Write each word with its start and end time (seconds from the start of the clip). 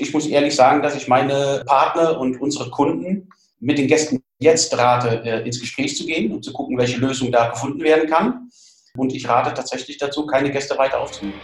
Ich 0.00 0.14
muss 0.14 0.26
ehrlich 0.26 0.56
sagen, 0.56 0.82
dass 0.82 0.96
ich 0.96 1.08
meine 1.08 1.62
Partner 1.66 2.18
und 2.18 2.40
unsere 2.40 2.70
Kunden 2.70 3.28
mit 3.58 3.76
den 3.76 3.86
Gästen 3.86 4.22
jetzt 4.38 4.76
rate, 4.76 5.22
äh, 5.24 5.44
ins 5.44 5.60
Gespräch 5.60 5.94
zu 5.94 6.06
gehen 6.06 6.32
und 6.32 6.42
zu 6.42 6.52
gucken, 6.54 6.78
welche 6.78 6.98
Lösung 6.98 7.30
da 7.30 7.50
gefunden 7.50 7.82
werden 7.82 8.08
kann. 8.08 8.48
Und 8.96 9.14
ich 9.14 9.28
rate 9.28 9.52
tatsächlich 9.52 9.98
dazu, 9.98 10.26
keine 10.26 10.50
Gäste 10.50 10.76
weiter 10.78 11.00
aufzunehmen. 11.00 11.40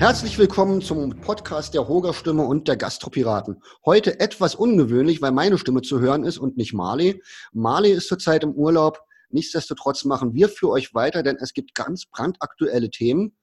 Herzlich 0.00 0.38
willkommen 0.38 0.80
zum 0.80 1.20
Podcast 1.20 1.74
der 1.74 1.86
Hoger 1.86 2.14
Stimme 2.14 2.44
und 2.44 2.68
der 2.68 2.78
Gastropiraten. 2.78 3.62
Heute 3.84 4.18
etwas 4.18 4.54
ungewöhnlich, 4.54 5.20
weil 5.20 5.30
meine 5.30 5.58
Stimme 5.58 5.82
zu 5.82 6.00
hören 6.00 6.24
ist 6.24 6.38
und 6.38 6.56
nicht 6.56 6.72
Marley. 6.72 7.22
Marley 7.52 7.92
ist 7.92 8.08
zurzeit 8.08 8.42
im 8.42 8.52
Urlaub. 8.52 9.02
Nichtsdestotrotz 9.28 10.06
machen 10.06 10.32
wir 10.32 10.48
für 10.48 10.70
euch 10.70 10.94
weiter, 10.94 11.22
denn 11.22 11.36
es 11.36 11.52
gibt 11.52 11.74
ganz 11.74 12.06
brandaktuelle 12.06 12.88
Themen. 12.88 13.36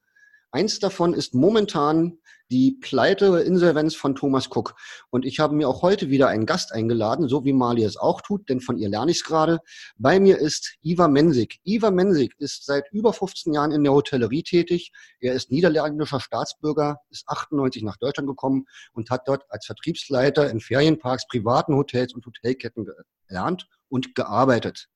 Eins 0.57 0.79
davon 0.79 1.13
ist 1.13 1.35
momentan 1.35 2.17
die 2.49 2.79
Pleite 2.81 3.41
Insolvenz 3.41 3.93
von 3.93 4.15
Thomas 4.15 4.47
Cook. 4.49 4.73
Und 5.11 5.23
ich 5.23 5.39
habe 5.39 5.53
mir 5.53 5.69
auch 5.69 5.83
heute 5.83 6.09
wieder 6.09 6.29
einen 6.29 6.47
Gast 6.47 6.71
eingeladen, 6.71 7.29
so 7.29 7.45
wie 7.45 7.53
Mali 7.53 7.83
es 7.83 7.95
auch 7.95 8.21
tut, 8.21 8.49
denn 8.49 8.59
von 8.59 8.79
ihr 8.79 8.89
lerne 8.89 9.11
ich 9.11 9.17
es 9.17 9.23
gerade. 9.23 9.59
Bei 9.99 10.19
mir 10.19 10.39
ist 10.39 10.77
Iva 10.81 11.07
Mensig. 11.07 11.59
Iva 11.63 11.91
Mensig 11.91 12.33
ist 12.39 12.65
seit 12.65 12.91
über 12.91 13.13
15 13.13 13.53
Jahren 13.53 13.71
in 13.71 13.83
der 13.83 13.93
Hotellerie 13.93 14.41
tätig. 14.41 14.91
Er 15.19 15.35
ist 15.35 15.51
niederländischer 15.51 16.19
Staatsbürger, 16.19 17.01
ist 17.11 17.29
98 17.29 17.83
nach 17.83 17.97
Deutschland 17.97 18.27
gekommen 18.27 18.65
und 18.93 19.11
hat 19.11 19.27
dort 19.27 19.43
als 19.49 19.67
Vertriebsleiter 19.67 20.49
in 20.49 20.59
Ferienparks, 20.59 21.27
privaten 21.27 21.75
Hotels 21.75 22.15
und 22.15 22.25
Hotelketten 22.25 22.87
gelernt 23.27 23.67
und 23.89 24.15
gearbeitet. 24.15 24.89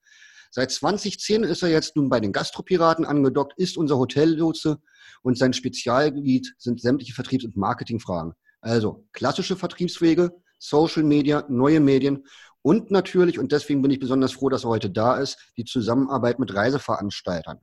Seit 0.53 0.69
2010 0.69 1.43
ist 1.43 1.63
er 1.63 1.69
jetzt 1.69 1.95
nun 1.95 2.09
bei 2.09 2.19
den 2.19 2.33
Gastropiraten 2.33 3.05
angedockt, 3.05 3.53
ist 3.55 3.77
unser 3.77 3.97
Hotellotse 3.97 4.81
und 5.23 5.37
sein 5.37 5.53
Spezialgebiet 5.53 6.53
sind 6.57 6.81
sämtliche 6.81 7.13
Vertriebs- 7.13 7.45
und 7.45 7.55
Marketingfragen. 7.55 8.33
Also 8.59 9.07
klassische 9.13 9.55
Vertriebswege, 9.55 10.31
Social 10.59 11.03
Media, 11.03 11.45
neue 11.47 11.79
Medien 11.79 12.25
und 12.61 12.91
natürlich, 12.91 13.39
und 13.39 13.53
deswegen 13.53 13.81
bin 13.81 13.91
ich 13.91 13.99
besonders 13.99 14.33
froh, 14.33 14.49
dass 14.49 14.65
er 14.65 14.69
heute 14.71 14.89
da 14.89 15.15
ist, 15.15 15.37
die 15.55 15.63
Zusammenarbeit 15.63 16.37
mit 16.37 16.53
Reiseveranstaltern. 16.53 17.59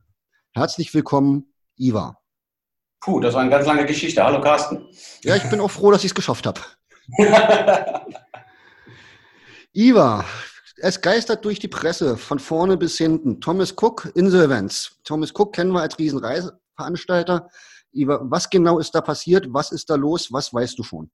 Herzlich 0.55 0.95
willkommen, 0.95 1.53
Iva. 1.77 2.19
Puh, 3.01 3.21
das 3.21 3.35
war 3.35 3.43
eine 3.43 3.51
ganz 3.51 3.67
lange 3.67 3.85
Geschichte. 3.85 4.25
Hallo 4.25 4.41
Carsten. 4.41 4.89
Ja, 5.23 5.37
ich 5.37 5.49
bin 5.51 5.61
auch 5.61 5.71
froh, 5.71 5.91
dass 5.91 6.05
ich 6.05 6.13
es 6.13 6.15
geschafft 6.15 6.47
habe. 6.47 6.63
Iva, 9.73 10.25
es 10.81 11.01
geistert 11.01 11.45
durch 11.45 11.59
die 11.59 11.69
Presse 11.69 12.17
von 12.17 12.39
vorne 12.39 12.77
bis 12.77 12.99
hinten. 12.99 13.41
Thomas 13.41 13.73
Cook, 13.73 14.11
Insolvenz. 14.15 14.97
Thomas 15.05 15.33
Cook 15.35 15.55
kennen 15.55 15.73
wir 15.73 15.81
als 15.81 15.99
Riesenreise, 15.99 16.59
Veranstalter. 16.77 17.49
Was 17.93 18.49
genau 18.51 18.79
ist 18.79 18.95
da 18.95 19.01
passiert? 19.01 19.47
Was 19.51 19.73
ist 19.73 19.91
da 19.91 19.95
los? 19.95 20.33
Was 20.33 20.53
weißt 20.53 20.79
du 20.79 20.83
schon? 20.83 21.11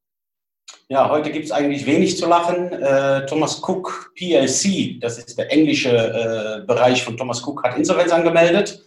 Ja, 0.89 1.09
heute 1.09 1.31
gibt 1.31 1.47
es 1.47 1.53
eigentlich 1.53 1.87
wenig 1.87 2.19
zu 2.19 2.27
lachen. 2.27 2.73
Äh, 2.73 3.27
Thomas 3.27 3.63
Cook 3.63 4.13
PLC, 4.17 5.01
das 5.01 5.19
ist 5.19 5.39
der 5.39 5.51
englische 5.51 5.91
äh, 5.91 6.67
Bereich 6.67 7.03
von 7.03 7.17
Thomas 7.17 7.47
Cook, 7.47 7.63
hat 7.65 7.77
Insolvenz 7.77 8.13
angemeldet. 8.13 8.85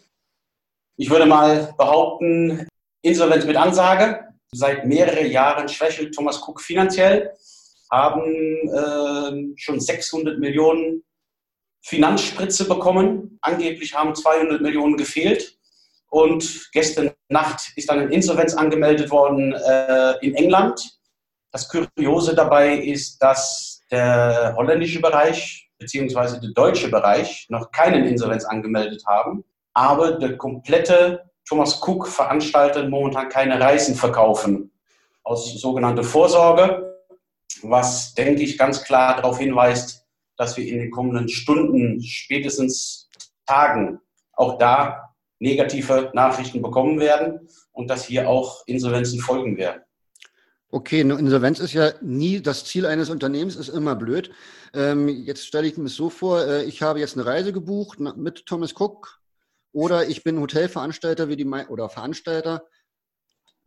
Ich 0.97 1.09
würde 1.09 1.25
mal 1.25 1.73
behaupten, 1.77 2.67
Insolvenz 3.01 3.45
mit 3.45 3.55
Ansage. 3.55 4.27
Seit 4.51 4.85
mehreren 4.85 5.29
Jahren 5.29 5.67
schwächelt 5.67 6.13
Thomas 6.13 6.41
Cook 6.41 6.61
finanziell, 6.61 7.31
haben 7.91 8.23
äh, 8.23 9.57
schon 9.57 9.79
600 9.79 10.39
Millionen 10.39 11.03
Finanzspritze 11.81 12.67
bekommen. 12.67 13.37
Angeblich 13.41 13.93
haben 13.93 14.13
200 14.15 14.61
Millionen 14.61 14.97
gefehlt. 14.97 15.57
Und 16.09 16.69
gestern 16.71 17.11
Nacht 17.29 17.71
ist 17.75 17.89
dann 17.89 17.99
eine 17.99 18.13
Insolvenz 18.13 18.53
angemeldet 18.53 19.09
worden 19.11 19.53
äh, 19.53 20.13
in 20.25 20.35
England. 20.35 20.97
Das 21.51 21.69
Kuriose 21.69 22.35
dabei 22.35 22.77
ist, 22.77 23.21
dass 23.21 23.83
der 23.91 24.53
holländische 24.55 25.01
Bereich 25.01 25.69
bzw. 25.77 26.39
der 26.39 26.51
deutsche 26.51 26.89
Bereich 26.89 27.45
noch 27.49 27.71
keinen 27.71 28.05
Insolvenz 28.05 28.45
angemeldet 28.45 29.03
haben, 29.05 29.43
aber 29.73 30.13
der 30.13 30.37
komplette 30.37 31.29
Thomas 31.47 31.81
Cook 31.81 32.07
veranstaltet 32.07 32.89
momentan 32.89 33.29
keine 33.29 33.59
Reisen 33.59 33.95
verkaufen 33.95 34.71
aus 35.23 35.53
sogenannter 35.59 36.03
Vorsorge, 36.03 36.86
was, 37.63 38.13
denke 38.13 38.43
ich, 38.43 38.57
ganz 38.57 38.83
klar 38.83 39.15
darauf 39.15 39.39
hinweist, 39.39 40.05
dass 40.37 40.57
wir 40.57 40.67
in 40.67 40.79
den 40.79 40.91
kommenden 40.91 41.29
Stunden, 41.29 42.01
spätestens 42.01 43.09
Tagen, 43.45 43.99
auch 44.33 44.57
da 44.57 45.15
negative 45.39 46.11
Nachrichten 46.13 46.61
bekommen 46.61 46.99
werden 46.99 47.47
und 47.71 47.89
dass 47.89 48.05
hier 48.05 48.29
auch 48.29 48.63
Insolvenzen 48.65 49.19
folgen 49.19 49.57
werden. 49.57 49.81
Okay, 50.69 50.99
eine 50.99 51.17
Insolvenz 51.17 51.59
ist 51.59 51.73
ja 51.73 51.93
nie 52.01 52.41
das 52.41 52.65
Ziel 52.65 52.85
eines 52.85 53.09
Unternehmens, 53.09 53.55
ist 53.55 53.69
immer 53.69 53.95
blöd. 53.95 54.31
Ähm, 54.73 55.07
jetzt 55.07 55.45
stelle 55.47 55.67
ich 55.67 55.77
mir 55.77 55.87
so 55.87 56.09
vor, 56.09 56.45
äh, 56.45 56.63
ich 56.65 56.81
habe 56.81 56.99
jetzt 56.99 57.15
eine 57.15 57.25
Reise 57.25 57.53
gebucht 57.53 57.99
mit 57.99 58.45
Thomas 58.45 58.73
Cook 58.77 59.21
oder 59.71 60.09
ich 60.09 60.23
bin 60.23 60.41
Hotelveranstalter 60.41 61.29
wie 61.29 61.37
die 61.37 61.45
oder 61.45 61.87
Veranstalter 61.87 62.65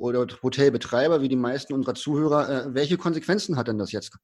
oder 0.00 0.27
Hotelbetreiber 0.43 1.21
wie 1.21 1.28
die 1.28 1.37
meisten 1.37 1.75
unserer 1.75 1.94
Zuhörer. 1.94 2.49
Äh, 2.49 2.75
welche 2.75 2.97
Konsequenzen 2.97 3.56
hat 3.56 3.69
denn 3.69 3.78
das 3.78 3.93
jetzt? 3.93 4.16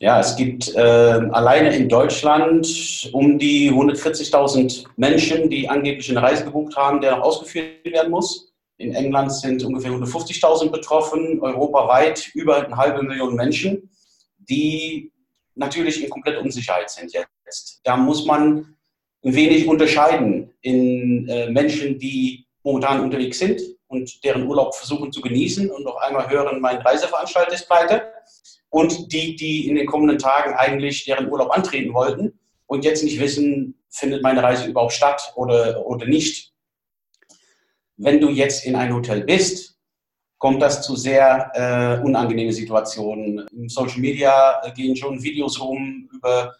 Ja, 0.00 0.20
es 0.20 0.36
gibt 0.36 0.72
äh, 0.76 0.80
alleine 0.80 1.74
in 1.74 1.88
Deutschland 1.88 3.10
um 3.12 3.36
die 3.38 3.72
140.000 3.72 4.86
Menschen, 4.96 5.50
die 5.50 5.68
angeblich 5.68 6.08
eine 6.10 6.22
Reise 6.22 6.44
gebucht 6.44 6.76
haben, 6.76 7.00
der 7.00 7.16
noch 7.16 7.24
ausgeführt 7.24 7.84
werden 7.84 8.12
muss. 8.12 8.52
In 8.76 8.94
England 8.94 9.32
sind 9.32 9.64
ungefähr 9.64 9.90
150.000 9.90 10.70
betroffen, 10.70 11.40
europaweit 11.40 12.30
über 12.34 12.64
eine 12.64 12.76
halbe 12.76 13.02
Million 13.02 13.34
Menschen, 13.34 13.90
die 14.38 15.10
natürlich 15.56 16.00
in 16.00 16.08
kompletter 16.08 16.40
Unsicherheit 16.40 16.88
sind 16.88 17.12
jetzt. 17.12 17.80
Da 17.82 17.96
muss 17.96 18.24
man 18.24 18.76
ein 19.24 19.34
wenig 19.34 19.66
unterscheiden 19.66 20.52
in 20.60 21.28
äh, 21.28 21.50
Menschen, 21.50 21.98
die 21.98 22.46
momentan 22.62 23.00
unterwegs 23.00 23.40
sind 23.40 23.60
und 23.88 24.22
deren 24.24 24.46
Urlaub 24.46 24.74
versuchen 24.74 25.12
zu 25.12 25.20
genießen 25.20 25.70
und 25.70 25.84
noch 25.84 25.96
einmal 25.96 26.30
hören, 26.30 26.60
mein 26.60 26.78
Reiseveranstalter 26.78 27.52
ist 27.52 27.66
pleite 27.66 28.12
und 28.70 29.12
die, 29.12 29.34
die 29.34 29.68
in 29.68 29.74
den 29.74 29.86
kommenden 29.86 30.18
Tagen 30.18 30.54
eigentlich 30.54 31.04
deren 31.04 31.30
Urlaub 31.30 31.50
antreten 31.50 31.92
wollten 31.94 32.38
und 32.66 32.84
jetzt 32.84 33.02
nicht 33.02 33.18
wissen, 33.18 33.74
findet 33.88 34.22
meine 34.22 34.42
Reise 34.42 34.66
überhaupt 34.66 34.92
statt 34.92 35.32
oder, 35.36 35.84
oder 35.86 36.06
nicht. 36.06 36.52
Wenn 37.96 38.20
du 38.20 38.28
jetzt 38.28 38.64
in 38.64 38.76
ein 38.76 38.94
Hotel 38.94 39.24
bist, 39.24 39.76
kommt 40.36 40.62
das 40.62 40.82
zu 40.82 40.94
sehr 40.94 41.50
äh, 41.54 42.04
unangenehmen 42.04 42.52
Situationen. 42.52 43.46
In 43.48 43.68
Social 43.68 43.98
Media 43.98 44.60
gehen 44.76 44.94
schon 44.94 45.20
Videos 45.22 45.60
rum 45.60 46.08
über 46.12 46.54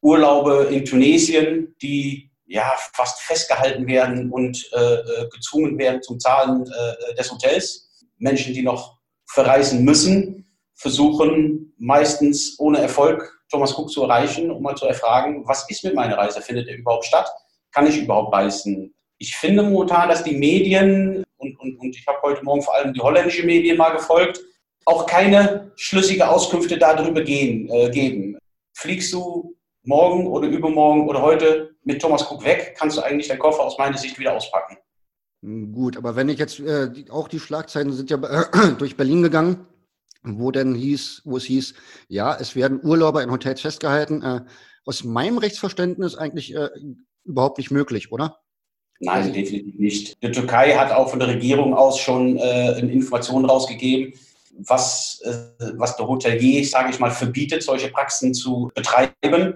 Urlaube 0.00 0.68
in 0.70 0.84
Tunesien, 0.84 1.76
die 1.82 2.29
ja 2.50 2.74
fast 2.94 3.20
festgehalten 3.22 3.86
werden 3.86 4.30
und 4.30 4.68
äh, 4.72 4.94
äh 4.94 5.28
gezwungen 5.32 5.78
werden 5.78 6.02
zum 6.02 6.18
Zahlen 6.18 6.66
äh, 6.66 7.14
des 7.14 7.30
Hotels. 7.30 7.88
Menschen, 8.18 8.52
die 8.52 8.62
noch 8.62 8.98
verreisen 9.26 9.84
müssen, 9.84 10.46
versuchen 10.74 11.72
meistens 11.78 12.58
ohne 12.58 12.78
Erfolg 12.80 13.40
Thomas 13.50 13.76
Cook 13.76 13.90
zu 13.90 14.02
erreichen, 14.02 14.50
um 14.50 14.62
mal 14.62 14.74
zu 14.74 14.86
erfragen, 14.86 15.46
was 15.46 15.68
ist 15.70 15.84
mit 15.84 15.94
meiner 15.94 16.18
Reise? 16.18 16.42
Findet 16.42 16.68
er 16.68 16.76
überhaupt 16.76 17.04
statt? 17.04 17.28
Kann 17.72 17.86
ich 17.86 17.98
überhaupt 17.98 18.34
reisen? 18.34 18.94
Ich 19.18 19.36
finde 19.36 19.62
momentan, 19.62 20.08
dass 20.08 20.24
die 20.24 20.36
Medien, 20.36 21.22
und, 21.36 21.58
und, 21.60 21.78
und 21.78 21.96
ich 21.96 22.06
habe 22.06 22.18
heute 22.22 22.44
Morgen 22.44 22.62
vor 22.62 22.74
allem 22.74 22.92
die 22.92 23.00
holländische 23.00 23.44
Medien 23.44 23.76
mal 23.76 23.90
gefolgt, 23.90 24.40
auch 24.86 25.06
keine 25.06 25.72
schlüssige 25.76 26.28
Auskünfte 26.28 26.78
darüber 26.78 27.22
gehen, 27.22 27.68
äh, 27.70 27.90
geben. 27.90 28.38
Fliegst 28.74 29.12
du 29.12 29.56
morgen 29.82 30.26
oder 30.26 30.48
übermorgen 30.48 31.08
oder 31.08 31.22
heute 31.22 31.74
mit 31.84 32.00
Thomas 32.00 32.30
Cook 32.30 32.44
weg, 32.44 32.74
kannst 32.78 32.96
du 32.96 33.02
eigentlich 33.02 33.28
deinen 33.28 33.38
Koffer 33.38 33.62
aus 33.64 33.78
meiner 33.78 33.96
Sicht 33.96 34.18
wieder 34.18 34.34
auspacken. 34.34 34.76
Gut, 35.42 35.96
aber 35.96 36.16
wenn 36.16 36.28
ich 36.28 36.38
jetzt, 36.38 36.60
äh, 36.60 36.90
auch 37.08 37.28
die 37.28 37.40
Schlagzeilen 37.40 37.92
sind 37.92 38.10
ja 38.10 38.18
äh, 38.18 38.72
durch 38.78 38.96
Berlin 38.96 39.22
gegangen, 39.22 39.66
wo 40.22 40.50
denn 40.50 40.74
hieß, 40.74 41.22
wo 41.24 41.38
es 41.38 41.44
hieß, 41.44 41.74
ja, 42.08 42.36
es 42.38 42.54
werden 42.54 42.80
Urlauber 42.82 43.22
in 43.22 43.30
Hotels 43.30 43.62
festgehalten. 43.62 44.22
Äh, 44.22 44.40
aus 44.84 45.04
meinem 45.04 45.38
Rechtsverständnis 45.38 46.14
eigentlich 46.14 46.54
äh, 46.54 46.68
überhaupt 47.24 47.58
nicht 47.58 47.70
möglich, 47.70 48.12
oder? 48.12 48.40
Nein, 48.98 49.32
definitiv 49.32 49.78
nicht. 49.78 50.22
Die 50.22 50.30
Türkei 50.30 50.74
hat 50.74 50.92
auch 50.92 51.08
von 51.08 51.18
der 51.18 51.28
Regierung 51.28 51.72
aus 51.72 51.98
schon 51.98 52.36
äh, 52.36 52.78
Informationen 52.80 53.46
rausgegeben, 53.46 54.12
was, 54.66 55.20
äh, 55.24 55.72
was 55.76 55.96
der 55.96 56.06
Hotelier, 56.06 56.64
sage 56.66 56.90
ich 56.90 56.98
mal, 56.98 57.10
verbietet, 57.10 57.62
solche 57.62 57.88
Praxen 57.88 58.34
zu 58.34 58.70
betreiben. 58.74 59.54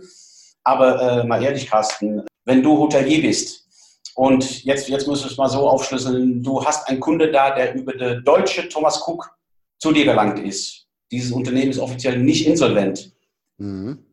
Aber 0.63 1.01
äh, 1.01 1.27
mal 1.27 1.43
ehrlich, 1.43 1.69
Carsten, 1.69 2.23
wenn 2.45 2.63
du 2.63 2.79
Hotelier 2.79 3.23
bist 3.23 3.67
Und 4.15 4.65
jetzt, 4.65 4.89
jetzt 4.89 5.09
müssen 5.09 5.25
wir 5.25 5.31
es 5.31 5.37
mal 5.37 5.49
so 5.49 5.69
aufschlüsseln. 5.69 6.43
Du 6.43 6.65
hast 6.65 6.89
einen 6.89 7.01
Kunde 7.01 7.31
da, 7.31 7.55
der 7.55 7.75
über 7.75 7.93
der 7.93 8.21
deutsche 8.21 8.69
Thomas 8.69 9.03
Cook 9.07 9.31
zu 9.79 9.93
dir 9.93 10.05
gelangt 10.05 10.39
ist. 10.39 10.87
Dieses 11.11 11.33
Unternehmen 11.33 11.71
ist 11.71 11.79
offiziell 11.79 12.19
nicht 12.19 12.47
insolvent. 12.47 13.13
Mhm. 13.59 14.05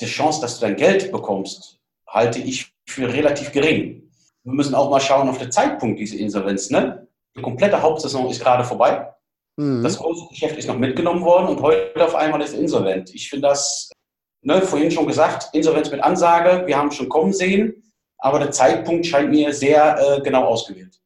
Die 0.00 0.06
Chance, 0.06 0.40
dass 0.40 0.58
du 0.58 0.66
dein 0.66 0.76
Geld 0.76 1.10
bekommst, 1.10 1.78
halte 2.06 2.38
ich 2.38 2.72
für 2.86 3.12
relativ 3.12 3.52
gering. 3.52 4.10
Wir 4.44 4.52
müssen 4.52 4.74
auch 4.74 4.90
mal 4.90 5.00
schauen 5.00 5.28
auf 5.28 5.38
den 5.38 5.52
Zeitpunkt 5.52 6.00
dieser 6.00 6.18
Insolvenz. 6.18 6.70
Ne? 6.70 7.06
Die 7.36 7.42
komplette 7.42 7.80
Hauptsaison 7.82 8.30
ist 8.30 8.40
gerade 8.40 8.64
vorbei. 8.64 9.12
Mhm. 9.58 9.82
Das 9.82 9.98
große 9.98 10.28
Geschäft 10.28 10.56
ist 10.56 10.68
noch 10.68 10.78
mitgenommen 10.78 11.22
worden 11.22 11.48
und 11.48 11.60
heute 11.60 12.04
auf 12.04 12.14
einmal 12.14 12.40
ist 12.40 12.54
insolvent. 12.54 13.12
Ich 13.12 13.28
finde 13.28 13.48
das, 13.48 13.90
ne, 14.42 14.62
vorhin 14.62 14.90
schon 14.90 15.06
gesagt, 15.06 15.48
Insolvenz 15.52 15.90
mit 15.90 16.00
Ansage, 16.00 16.64
wir 16.66 16.78
haben 16.78 16.92
schon 16.92 17.08
kommen 17.08 17.32
sehen, 17.32 17.82
aber 18.18 18.38
der 18.38 18.52
Zeitpunkt 18.52 19.04
scheint 19.04 19.30
mir 19.30 19.52
sehr 19.52 19.98
äh, 19.98 20.20
genau 20.20 20.44
ausgewählt. 20.44 21.00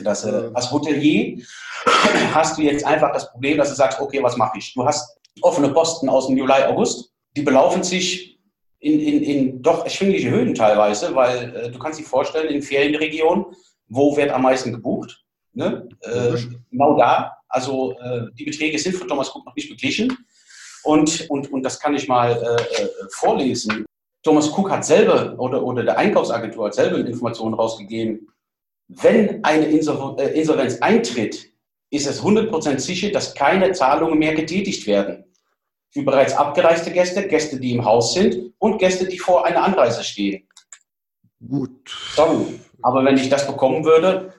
Das, 0.00 0.24
äh, 0.24 0.50
als 0.52 0.70
Hotelier 0.70 1.42
hast 2.34 2.58
du 2.58 2.62
jetzt 2.62 2.84
einfach 2.84 3.12
das 3.12 3.30
Problem, 3.30 3.56
dass 3.56 3.70
du 3.70 3.74
sagst, 3.74 3.98
okay, 3.98 4.22
was 4.22 4.36
mache 4.36 4.58
ich? 4.58 4.74
Du 4.74 4.84
hast 4.84 5.18
offene 5.40 5.70
Posten 5.70 6.10
aus 6.10 6.26
dem 6.26 6.36
Juli, 6.36 6.52
August, 6.52 7.10
die 7.34 7.42
belaufen 7.42 7.82
sich 7.82 8.38
in, 8.80 9.00
in, 9.00 9.22
in 9.22 9.62
doch 9.62 9.84
erschwingliche 9.84 10.28
Höhen 10.28 10.54
teilweise, 10.54 11.14
weil 11.14 11.56
äh, 11.56 11.70
du 11.70 11.78
kannst 11.78 11.98
dir 11.98 12.04
vorstellen, 12.04 12.48
in 12.48 12.60
Ferienregionen, 12.60 13.46
wo 13.88 14.14
wird 14.18 14.30
am 14.30 14.42
meisten 14.42 14.70
gebucht? 14.70 15.24
Ne? 15.54 15.88
Äh, 16.02 16.36
genau 16.70 16.98
da. 16.98 17.39
Also 17.50 17.98
äh, 18.00 18.26
die 18.38 18.44
Beträge 18.44 18.78
sind 18.78 18.96
von 18.96 19.08
Thomas 19.08 19.34
Cook 19.34 19.44
noch 19.44 19.54
nicht 19.54 19.68
beglichen. 19.68 20.16
Und, 20.82 21.28
und, 21.28 21.52
und 21.52 21.62
das 21.62 21.78
kann 21.78 21.94
ich 21.94 22.08
mal 22.08 22.32
äh, 22.32 22.82
äh, 22.82 22.88
vorlesen. 23.10 23.84
Thomas 24.22 24.48
Cook 24.56 24.70
hat 24.70 24.84
selber 24.84 25.38
oder, 25.38 25.62
oder 25.62 25.82
der 25.82 25.98
Einkaufsagentur 25.98 26.66
hat 26.66 26.74
selber 26.74 26.98
Informationen 26.98 27.54
rausgegeben. 27.54 28.28
Wenn 28.88 29.44
eine 29.44 29.66
äh, 29.66 30.38
Insolvenz 30.38 30.78
eintritt, 30.80 31.50
ist 31.90 32.06
es 32.06 32.22
100% 32.22 32.78
sicher, 32.78 33.10
dass 33.10 33.34
keine 33.34 33.72
Zahlungen 33.72 34.18
mehr 34.18 34.34
getätigt 34.34 34.86
werden. 34.86 35.24
Für 35.92 36.02
bereits 36.02 36.34
abgereiste 36.34 36.92
Gäste, 36.92 37.26
Gäste, 37.26 37.58
die 37.58 37.72
im 37.72 37.84
Haus 37.84 38.14
sind 38.14 38.54
und 38.58 38.78
Gäste, 38.78 39.06
die 39.06 39.18
vor 39.18 39.44
einer 39.44 39.64
Anreise 39.64 40.04
stehen. 40.04 40.46
Gut. 41.46 41.90
Sorry. 42.14 42.60
Aber 42.82 43.04
wenn 43.04 43.16
ich 43.16 43.28
das 43.28 43.46
bekommen 43.46 43.84
würde, 43.84 44.32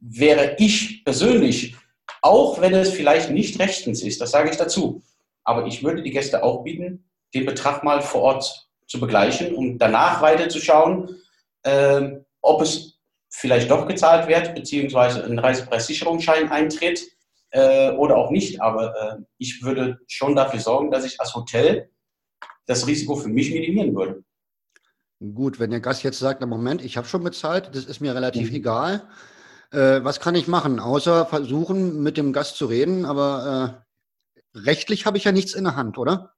wäre 0.00 0.56
ich 0.58 1.02
persönlich, 1.04 1.74
auch 2.22 2.60
wenn 2.60 2.74
es 2.74 2.90
vielleicht 2.90 3.30
nicht 3.30 3.58
rechtens 3.58 4.02
ist, 4.02 4.20
das 4.20 4.30
sage 4.30 4.50
ich 4.50 4.56
dazu, 4.56 5.02
aber 5.44 5.66
ich 5.66 5.82
würde 5.82 6.02
die 6.02 6.10
Gäste 6.10 6.42
auch 6.42 6.62
bieten, 6.64 7.08
den 7.34 7.46
Betrag 7.46 7.84
mal 7.84 8.02
vor 8.02 8.22
Ort 8.22 8.68
zu 8.86 9.00
begleichen, 9.00 9.54
um 9.54 9.78
danach 9.78 10.22
weiterzuschauen, 10.22 11.16
äh, 11.62 12.10
ob 12.40 12.62
es 12.62 12.98
vielleicht 13.28 13.70
doch 13.70 13.86
gezahlt 13.86 14.28
wird, 14.28 14.54
beziehungsweise 14.54 15.24
ein 15.24 15.38
Reisepreissicherungsschein 15.38 16.50
eintritt 16.50 17.02
äh, 17.50 17.90
oder 17.92 18.16
auch 18.16 18.30
nicht. 18.30 18.60
Aber 18.60 18.94
äh, 18.96 19.22
ich 19.36 19.62
würde 19.62 19.98
schon 20.06 20.34
dafür 20.34 20.60
sorgen, 20.60 20.90
dass 20.90 21.04
ich 21.04 21.20
als 21.20 21.34
Hotel 21.34 21.90
das 22.66 22.86
Risiko 22.86 23.16
für 23.16 23.28
mich 23.28 23.52
minimieren 23.52 23.94
würde. 23.94 24.22
Gut, 25.34 25.58
wenn 25.58 25.70
der 25.70 25.80
Gast 25.80 26.04
jetzt 26.04 26.18
sagt, 26.18 26.40
na 26.40 26.46
Moment, 26.46 26.82
ich 26.82 26.96
habe 26.96 27.08
schon 27.08 27.24
bezahlt, 27.24 27.74
das 27.74 27.86
ist 27.86 28.00
mir 28.00 28.14
relativ 28.14 28.50
mhm. 28.50 28.56
egal, 28.56 29.08
äh, 29.70 30.02
was 30.02 30.20
kann 30.20 30.34
ich 30.34 30.48
machen, 30.48 30.80
außer 30.80 31.26
versuchen, 31.26 32.02
mit 32.02 32.16
dem 32.16 32.32
Gast 32.32 32.56
zu 32.56 32.66
reden? 32.66 33.04
Aber 33.04 33.84
äh, 34.54 34.58
rechtlich 34.58 35.06
habe 35.06 35.18
ich 35.18 35.24
ja 35.24 35.32
nichts 35.32 35.54
in 35.54 35.64
der 35.64 35.76
Hand, 35.76 35.98
oder? 35.98 36.34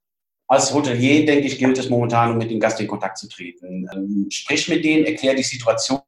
Als 0.48 0.74
Hotelier, 0.74 1.26
denke 1.26 1.46
ich, 1.46 1.58
gilt 1.58 1.78
es 1.78 1.88
momentan, 1.88 2.32
um 2.32 2.38
mit 2.38 2.50
dem 2.50 2.58
Gast 2.58 2.80
in 2.80 2.88
Kontakt 2.88 3.18
zu 3.18 3.28
treten. 3.28 3.88
Ähm, 3.92 4.26
sprich 4.30 4.68
mit 4.68 4.84
denen, 4.84 5.04
erklär 5.04 5.34
die 5.34 5.44
Situation. 5.44 6.00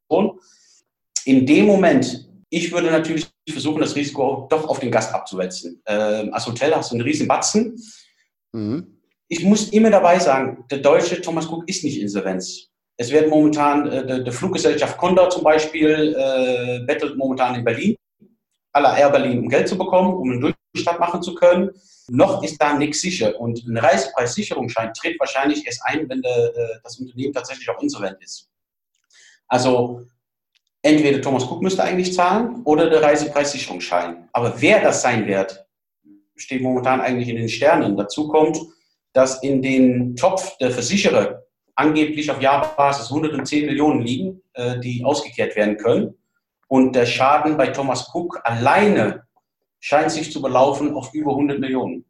In 1.24 1.46
dem 1.46 1.66
Moment, 1.66 2.28
ich 2.50 2.72
würde 2.72 2.90
natürlich 2.90 3.28
versuchen, 3.48 3.80
das 3.80 3.94
Risiko 3.94 4.48
doch 4.50 4.68
auf 4.68 4.80
den 4.80 4.90
Gast 4.90 5.14
abzuwälzen. 5.14 5.80
Ähm, 5.86 6.34
als 6.34 6.46
Hotel 6.46 6.74
hast 6.74 6.90
du 6.90 6.96
einen 6.96 7.04
riesen 7.04 7.28
Batzen. 7.28 7.80
Mhm. 8.52 8.98
Ich 9.28 9.44
muss 9.44 9.68
immer 9.68 9.90
dabei 9.90 10.18
sagen, 10.18 10.64
der 10.70 10.78
deutsche 10.78 11.20
Thomas 11.20 11.46
Cook 11.46 11.68
ist 11.68 11.84
nicht 11.84 12.00
Insolvenz. 12.00 12.71
Es 13.02 13.10
wird 13.10 13.28
momentan, 13.28 13.90
äh, 13.90 14.22
die, 14.22 14.30
Fluggesellschaft 14.30 14.96
Condor 14.96 15.28
zum 15.28 15.42
Beispiel, 15.42 16.14
äh, 16.16 16.84
bettelt 16.86 17.16
momentan 17.16 17.56
in 17.56 17.64
Berlin, 17.64 17.96
aller 18.72 18.96
Air 18.96 19.10
Berlin, 19.10 19.40
um 19.40 19.48
Geld 19.48 19.66
zu 19.66 19.76
bekommen, 19.76 20.14
um 20.14 20.30
einen 20.30 20.54
Durchstart 20.72 21.00
machen 21.00 21.20
zu 21.20 21.34
können. 21.34 21.70
Noch 22.08 22.44
ist 22.44 22.62
da 22.62 22.74
nichts 22.74 23.00
sicher. 23.00 23.40
Und 23.40 23.66
ein 23.66 23.76
Reisepreissicherungsschein 23.76 24.94
tritt 24.94 25.18
wahrscheinlich 25.18 25.66
erst 25.66 25.82
ein, 25.84 26.08
wenn 26.08 26.22
de, 26.22 26.30
äh, 26.30 26.78
das 26.84 26.96
Unternehmen 27.00 27.32
tatsächlich 27.32 27.68
auch 27.70 27.82
insolvent 27.82 28.18
ist. 28.22 28.48
Also 29.48 30.02
entweder 30.80 31.20
Thomas 31.20 31.42
Cook 31.42 31.60
müsste 31.60 31.82
eigentlich 31.82 32.14
zahlen 32.14 32.62
oder 32.64 32.88
der 32.88 33.02
Reisepreissicherungsschein. 33.02 34.28
Aber 34.32 34.54
wer 34.62 34.80
das 34.80 35.02
sein 35.02 35.26
wird, 35.26 35.66
steht 36.36 36.62
momentan 36.62 37.00
eigentlich 37.00 37.28
in 37.28 37.36
den 37.36 37.48
Sternen. 37.48 37.96
Dazu 37.96 38.28
kommt, 38.28 38.60
dass 39.12 39.42
in 39.42 39.60
den 39.60 40.14
Topf 40.14 40.56
der 40.58 40.70
Versicherer 40.70 41.42
angeblich 41.74 42.30
auf 42.30 42.40
Jahrbasis 42.40 43.10
110 43.10 43.66
Millionen 43.66 44.02
liegen, 44.02 44.42
äh, 44.54 44.78
die 44.80 45.04
ausgekehrt 45.04 45.56
werden 45.56 45.76
können. 45.76 46.14
Und 46.68 46.94
der 46.94 47.06
Schaden 47.06 47.56
bei 47.56 47.68
Thomas 47.68 48.10
Cook 48.14 48.40
alleine 48.44 49.24
scheint 49.80 50.10
sich 50.10 50.32
zu 50.32 50.40
belaufen 50.40 50.94
auf 50.94 51.12
über 51.12 51.32
100 51.32 51.58
Millionen. 51.58 52.04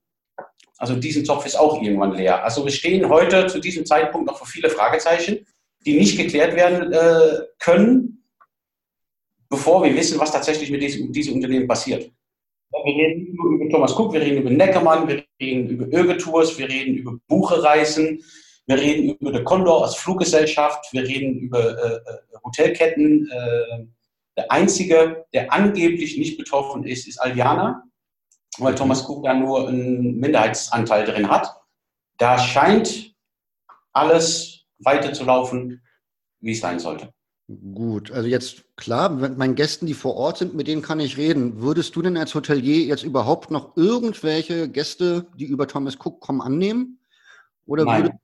Also 0.79 0.97
diesen 0.97 1.25
Topf 1.25 1.47
ist 1.47 1.57
auch 1.57 1.81
irgendwann 1.81 2.13
leer. 2.15 2.43
Also 2.45 2.65
wir 2.65 2.73
stehen 2.73 3.09
heute 3.09 3.47
zu 3.47 3.61
diesem 3.61 3.87
Zeitpunkt 3.87 4.27
noch 4.27 4.37
vor 4.37 4.47
viele 4.47 4.69
Fragezeichen, 4.69 5.47
die 5.87 5.99
nicht 5.99 6.17
geklärt 6.17 6.55
werden 6.55 6.93
äh, 6.93 7.47
können, 7.59 8.25
bevor 9.49 9.85
wir 9.85 9.95
wissen, 9.95 10.19
was 10.19 10.33
tatsächlich 10.33 10.71
mit 10.71 10.83
diesem, 10.83 11.35
Unternehmen 11.35 11.69
passiert. 11.69 12.11
Wir 12.71 12.95
reden 12.95 13.27
über, 13.27 13.45
über 13.51 13.69
Thomas 13.71 13.97
Cook, 13.97 14.13
wir 14.13 14.21
reden 14.21 14.39
über 14.39 14.51
Neckermann, 14.51 15.07
wir 15.07 15.25
reden 15.41 15.69
über 15.69 15.87
Ögetours, 15.97 16.59
wir 16.59 16.69
reden 16.69 16.97
über 16.97 17.19
Buchereisen, 17.29 18.23
wir 18.73 18.81
reden 18.81 19.17
über 19.21 19.33
die 19.33 19.45
Condor 19.45 19.85
als 19.85 19.97
Fluggesellschaft, 19.97 20.93
wir 20.93 21.03
reden 21.03 21.39
über 21.39 21.61
äh, 21.61 21.97
äh, 21.97 22.39
Hotelketten. 22.43 23.31
Äh, 23.31 23.87
der 24.37 24.51
einzige, 24.51 25.27
der 25.35 25.53
angeblich 25.53 26.17
nicht 26.17 26.39
betroffen 26.39 26.85
ist, 26.85 27.07
ist 27.07 27.19
Alviana, 27.19 27.83
weil 28.59 28.75
Thomas 28.75 29.07
Cook 29.07 29.25
da 29.25 29.35
nur 29.35 29.69
einen 29.69 30.19
Minderheitsanteil 30.19 31.05
drin 31.05 31.29
hat. 31.29 31.55
Da 32.17 32.39
scheint 32.39 33.15
alles 33.93 34.65
weiterzulaufen, 34.79 35.83
wie 36.41 36.53
es 36.53 36.61
sein 36.61 36.79
sollte. 36.79 37.13
Gut, 37.75 38.11
also 38.11 38.27
jetzt 38.27 38.65
klar, 38.77 39.11
mit 39.11 39.37
meinen 39.37 39.55
Gästen, 39.55 39.85
die 39.85 39.93
vor 39.93 40.17
Ort 40.17 40.39
sind, 40.39 40.55
mit 40.55 40.67
denen 40.67 40.81
kann 40.81 41.01
ich 41.01 41.19
reden. 41.19 41.61
Würdest 41.61 41.95
du 41.95 42.01
denn 42.01 42.17
als 42.17 42.35
Hotelier 42.35 42.87
jetzt 42.87 43.03
überhaupt 43.03 43.51
noch 43.51 43.77
irgendwelche 43.77 44.71
Gäste, 44.71 45.27
die 45.37 45.45
über 45.45 45.69
Thomas 45.69 45.99
Cook 46.03 46.21
kommen, 46.21 46.41
annehmen? 46.41 46.99
Oder 47.67 47.85
Nein. 47.85 48.05
Würde, 48.05 48.19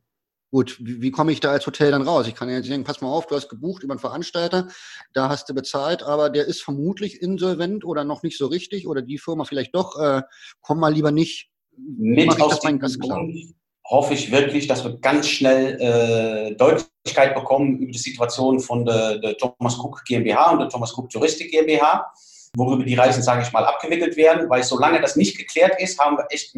Gut, 0.50 0.78
wie, 0.80 1.02
wie 1.02 1.10
komme 1.10 1.32
ich 1.32 1.40
da 1.40 1.50
als 1.50 1.66
Hotel 1.66 1.90
dann 1.90 2.02
raus? 2.02 2.26
Ich 2.26 2.34
kann 2.34 2.48
ja 2.48 2.56
jetzt 2.56 2.68
sagen, 2.68 2.84
pass 2.84 3.00
mal 3.00 3.08
auf, 3.08 3.26
du 3.26 3.36
hast 3.36 3.48
gebucht 3.48 3.82
über 3.82 3.92
einen 3.92 4.00
Veranstalter, 4.00 4.68
da 5.12 5.28
hast 5.28 5.48
du 5.48 5.54
bezahlt, 5.54 6.02
aber 6.02 6.30
der 6.30 6.46
ist 6.46 6.62
vermutlich 6.62 7.20
insolvent 7.20 7.84
oder 7.84 8.04
noch 8.04 8.22
nicht 8.22 8.38
so 8.38 8.46
richtig 8.46 8.86
oder 8.86 9.02
die 9.02 9.18
Firma 9.18 9.44
vielleicht 9.44 9.74
doch, 9.74 9.98
äh, 10.00 10.22
komm 10.60 10.80
mal 10.80 10.92
lieber 10.92 11.10
nicht. 11.10 11.50
Mit 11.76 12.40
aus 12.40 12.60
dem 12.60 12.78
Grund 12.78 13.54
hoffe 13.88 14.14
ich 14.14 14.30
wirklich, 14.30 14.66
dass 14.66 14.84
wir 14.84 14.98
ganz 14.98 15.28
schnell 15.28 15.80
äh, 15.80 16.54
Deutlichkeit 16.54 17.34
bekommen 17.34 17.78
über 17.78 17.92
die 17.92 17.98
Situation 17.98 18.60
von 18.60 18.84
der, 18.84 19.18
der 19.18 19.36
Thomas 19.36 19.78
Cook 19.78 20.04
GmbH 20.04 20.52
und 20.52 20.60
der 20.60 20.68
Thomas 20.68 20.96
Cook 20.96 21.08
Touristik 21.10 21.50
GmbH, 21.50 22.12
worüber 22.54 22.84
die 22.84 22.94
Reisen, 22.94 23.22
sage 23.22 23.42
ich 23.42 23.52
mal, 23.52 23.64
abgewickelt 23.64 24.16
werden, 24.16 24.48
weil 24.50 24.62
solange 24.62 25.00
das 25.00 25.16
nicht 25.16 25.38
geklärt 25.38 25.80
ist, 25.80 25.98
haben 25.98 26.18
wir 26.18 26.26
echt, 26.30 26.56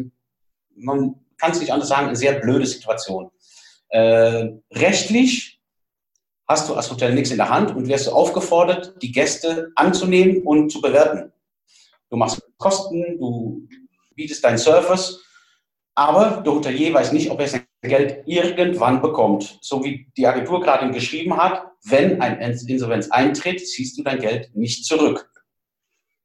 man 0.75 1.15
kann 1.37 1.51
es 1.51 1.59
nicht 1.59 1.71
anders 1.71 1.89
sagen, 1.89 2.07
eine 2.07 2.15
sehr 2.15 2.33
blöde 2.33 2.65
Situation. 2.65 3.31
Äh, 3.91 4.49
rechtlich 4.71 5.59
hast 6.47 6.69
du 6.69 6.75
als 6.75 6.89
Hotel 6.89 7.13
nichts 7.13 7.31
in 7.31 7.37
der 7.37 7.49
Hand 7.49 7.75
und 7.75 7.87
wirst 7.87 8.07
du 8.07 8.11
aufgefordert, 8.11 9.01
die 9.01 9.11
Gäste 9.11 9.71
anzunehmen 9.75 10.43
und 10.43 10.71
zu 10.71 10.81
bewerten. 10.81 11.31
Du 12.09 12.17
machst 12.17 12.41
Kosten, 12.57 13.17
du 13.19 13.67
bietest 14.15 14.43
deinen 14.43 14.57
Service, 14.57 15.21
aber 15.95 16.41
der 16.41 16.53
Hotelier 16.53 16.93
weiß 16.93 17.11
nicht, 17.11 17.29
ob 17.31 17.39
er 17.39 17.47
sein 17.47 17.67
Geld 17.81 18.23
irgendwann 18.25 19.01
bekommt. 19.01 19.59
So 19.61 19.83
wie 19.83 20.07
die 20.15 20.27
Agentur 20.27 20.61
gerade 20.61 20.89
geschrieben 20.91 21.35
hat, 21.35 21.63
wenn 21.83 22.21
ein 22.21 22.39
Insolvenz 22.39 23.09
eintritt, 23.09 23.67
ziehst 23.67 23.97
du 23.97 24.03
dein 24.03 24.19
Geld 24.19 24.55
nicht 24.55 24.85
zurück. 24.85 25.29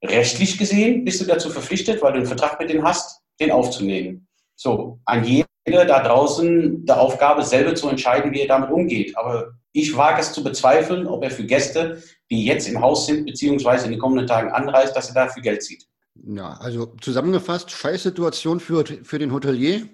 Rechtlich 0.04 0.58
gesehen 0.58 1.04
bist 1.04 1.20
du 1.20 1.24
dazu 1.24 1.50
verpflichtet, 1.50 2.02
weil 2.02 2.12
du 2.12 2.18
einen 2.18 2.26
Vertrag 2.26 2.60
mit 2.60 2.70
denen 2.70 2.84
hast, 2.84 3.22
den 3.40 3.50
aufzunehmen. 3.50 4.28
So, 4.54 5.00
an 5.04 5.24
jedem 5.24 5.46
da 5.66 6.00
draußen 6.00 6.86
der 6.86 7.00
Aufgabe, 7.00 7.42
selber 7.42 7.74
zu 7.74 7.88
entscheiden, 7.88 8.32
wie 8.32 8.40
er 8.40 8.48
damit 8.48 8.70
umgeht. 8.70 9.16
Aber 9.16 9.54
ich 9.72 9.96
wage 9.96 10.20
es 10.20 10.32
zu 10.32 10.44
bezweifeln, 10.44 11.06
ob 11.06 11.24
er 11.24 11.30
für 11.30 11.44
Gäste, 11.44 12.02
die 12.30 12.44
jetzt 12.44 12.68
im 12.68 12.80
Haus 12.80 13.06
sind, 13.06 13.26
beziehungsweise 13.26 13.86
in 13.86 13.92
den 13.92 14.00
kommenden 14.00 14.26
Tagen 14.26 14.50
anreist, 14.50 14.96
dass 14.96 15.08
er 15.08 15.14
dafür 15.14 15.42
Geld 15.42 15.62
zieht. 15.62 15.86
Ja, 16.24 16.56
also 16.60 16.94
zusammengefasst, 17.00 17.70
scheiß 17.70 18.04
Situation 18.04 18.60
für, 18.60 18.84
für 19.02 19.18
den 19.18 19.32
Hotelier. 19.32 19.86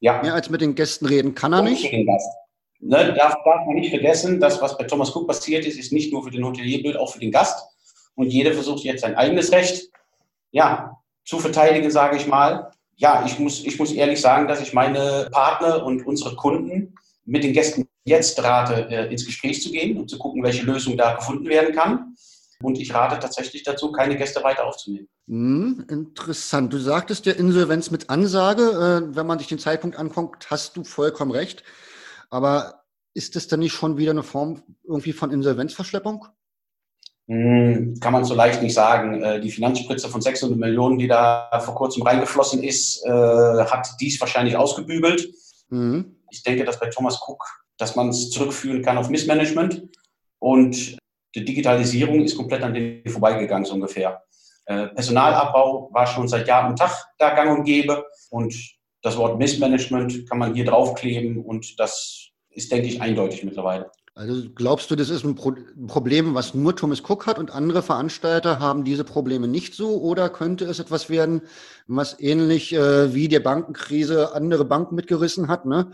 Ja. 0.00 0.20
Mehr 0.22 0.34
als 0.34 0.50
mit 0.50 0.60
den 0.60 0.74
Gästen 0.74 1.06
reden 1.06 1.34
kann 1.34 1.52
er 1.52 1.62
nicht. 1.62 1.90
Den 1.90 2.06
Gast. 2.06 2.28
Ne, 2.80 3.14
darf, 3.14 3.34
darf 3.44 3.66
man 3.66 3.76
nicht 3.76 3.90
vergessen, 3.90 4.40
dass 4.40 4.60
was 4.60 4.76
bei 4.76 4.84
Thomas 4.84 5.14
Cook 5.14 5.26
passiert 5.26 5.64
ist, 5.64 5.78
ist 5.78 5.92
nicht 5.92 6.12
nur 6.12 6.22
für 6.22 6.30
den 6.30 6.44
Hotelier 6.44 6.82
blöd, 6.82 6.96
auch 6.96 7.12
für 7.12 7.18
den 7.20 7.32
Gast. 7.32 7.66
Und 8.14 8.30
jeder 8.30 8.52
versucht 8.52 8.84
jetzt 8.84 9.00
sein 9.00 9.14
eigenes 9.14 9.50
Recht 9.52 9.90
ja, 10.52 10.96
zu 11.24 11.38
verteidigen, 11.38 11.90
sage 11.90 12.18
ich 12.18 12.26
mal. 12.26 12.70
Ja, 12.96 13.24
ich 13.26 13.38
muss, 13.38 13.64
ich 13.64 13.78
muss 13.78 13.92
ehrlich 13.92 14.20
sagen, 14.20 14.46
dass 14.46 14.60
ich 14.60 14.72
meine 14.72 15.28
Partner 15.32 15.84
und 15.84 16.06
unsere 16.06 16.36
Kunden 16.36 16.94
mit 17.24 17.42
den 17.42 17.52
Gästen 17.52 17.88
jetzt 18.04 18.42
rate, 18.42 18.88
äh, 18.90 19.10
ins 19.10 19.24
Gespräch 19.24 19.62
zu 19.62 19.70
gehen 19.70 19.98
und 19.98 20.08
zu 20.10 20.18
gucken, 20.18 20.42
welche 20.42 20.64
Lösung 20.64 20.96
da 20.96 21.14
gefunden 21.14 21.48
werden 21.48 21.74
kann. 21.74 22.14
Und 22.62 22.78
ich 22.78 22.94
rate 22.94 23.18
tatsächlich 23.18 23.62
dazu, 23.62 23.90
keine 23.92 24.16
Gäste 24.16 24.42
weiter 24.42 24.64
aufzunehmen. 24.64 25.08
Hm, 25.28 25.86
interessant. 25.88 26.72
Du 26.72 26.78
sagtest 26.78 27.26
ja 27.26 27.32
Insolvenz 27.32 27.90
mit 27.90 28.10
Ansage. 28.10 28.62
Äh, 28.62 29.16
wenn 29.16 29.26
man 29.26 29.38
sich 29.38 29.48
den 29.48 29.58
Zeitpunkt 29.58 29.96
anguckt, 29.98 30.50
hast 30.50 30.76
du 30.76 30.84
vollkommen 30.84 31.30
recht. 31.30 31.64
Aber 32.30 32.84
ist 33.14 33.36
das 33.36 33.48
dann 33.48 33.60
nicht 33.60 33.72
schon 33.72 33.96
wieder 33.96 34.10
eine 34.10 34.22
Form 34.22 34.62
irgendwie 34.84 35.12
von 35.12 35.30
Insolvenzverschleppung? 35.30 36.26
Hm, 37.26 37.98
kann 38.00 38.12
man 38.12 38.24
so 38.24 38.34
leicht 38.34 38.62
nicht 38.62 38.74
sagen. 38.74 39.22
Äh, 39.22 39.40
die 39.40 39.50
Finanzspritze 39.50 40.08
von 40.08 40.20
600 40.20 40.58
Millionen, 40.58 40.98
die 40.98 41.08
da 41.08 41.48
vor 41.64 41.74
kurzem 41.74 42.02
reingeflossen 42.02 42.62
ist, 42.62 43.04
äh, 43.06 43.10
hat 43.10 43.88
dies 44.00 44.20
wahrscheinlich 44.20 44.56
ausgebügelt. 44.56 45.32
Mhm. 45.70 46.16
Ich 46.30 46.42
denke, 46.42 46.64
dass 46.64 46.78
bei 46.78 46.90
Thomas 46.90 47.20
Cook, 47.26 47.42
dass 47.78 47.96
man 47.96 48.10
es 48.10 48.30
zurückführen 48.30 48.82
kann 48.82 48.98
auf 48.98 49.08
Missmanagement 49.08 49.88
und 50.38 50.98
die 51.34 51.44
Digitalisierung 51.44 52.22
ist 52.22 52.36
komplett 52.36 52.62
an 52.62 52.74
denen 52.74 53.08
vorbeigegangen, 53.08 53.64
so 53.64 53.74
ungefähr. 53.74 54.22
Äh, 54.66 54.88
Personalabbau 54.88 55.90
war 55.92 56.06
schon 56.06 56.28
seit 56.28 56.46
Jahr 56.46 56.68
und 56.68 56.78
Tag 56.78 57.06
da 57.18 57.34
gang 57.34 57.58
und 57.58 57.64
gäbe 57.64 58.04
und 58.30 58.54
das 59.02 59.16
Wort 59.16 59.38
Missmanagement 59.38 60.28
kann 60.28 60.38
man 60.38 60.54
hier 60.54 60.64
draufkleben 60.64 61.38
und 61.42 61.78
das 61.78 62.28
ist, 62.50 62.70
denke 62.70 62.88
ich, 62.88 63.00
eindeutig 63.00 63.44
mittlerweile. 63.44 63.90
Also 64.16 64.48
glaubst 64.54 64.90
du, 64.90 64.94
das 64.96 65.10
ist 65.10 65.24
ein, 65.24 65.34
Pro 65.34 65.50
ein, 65.50 65.88
Problem, 65.88 66.34
was 66.34 66.54
nur 66.54 66.76
Thomas 66.76 67.02
Cook 67.02 67.26
hat 67.26 67.38
und 67.38 67.50
andere 67.50 67.82
Veranstalter 67.82 68.60
haben 68.60 68.84
diese 68.84 69.02
Probleme 69.02 69.48
nicht 69.48 69.74
so? 69.74 70.00
Oder 70.00 70.28
könnte 70.28 70.66
es 70.66 70.78
etwas 70.78 71.10
werden, 71.10 71.42
was 71.88 72.20
ähnlich 72.20 72.72
äh, 72.72 73.12
wie 73.12 73.26
der 73.26 73.40
Bankenkrise 73.40 74.32
andere 74.32 74.64
Banken 74.64 74.94
mitgerissen 74.94 75.48
hat? 75.48 75.66
Ne? 75.66 75.90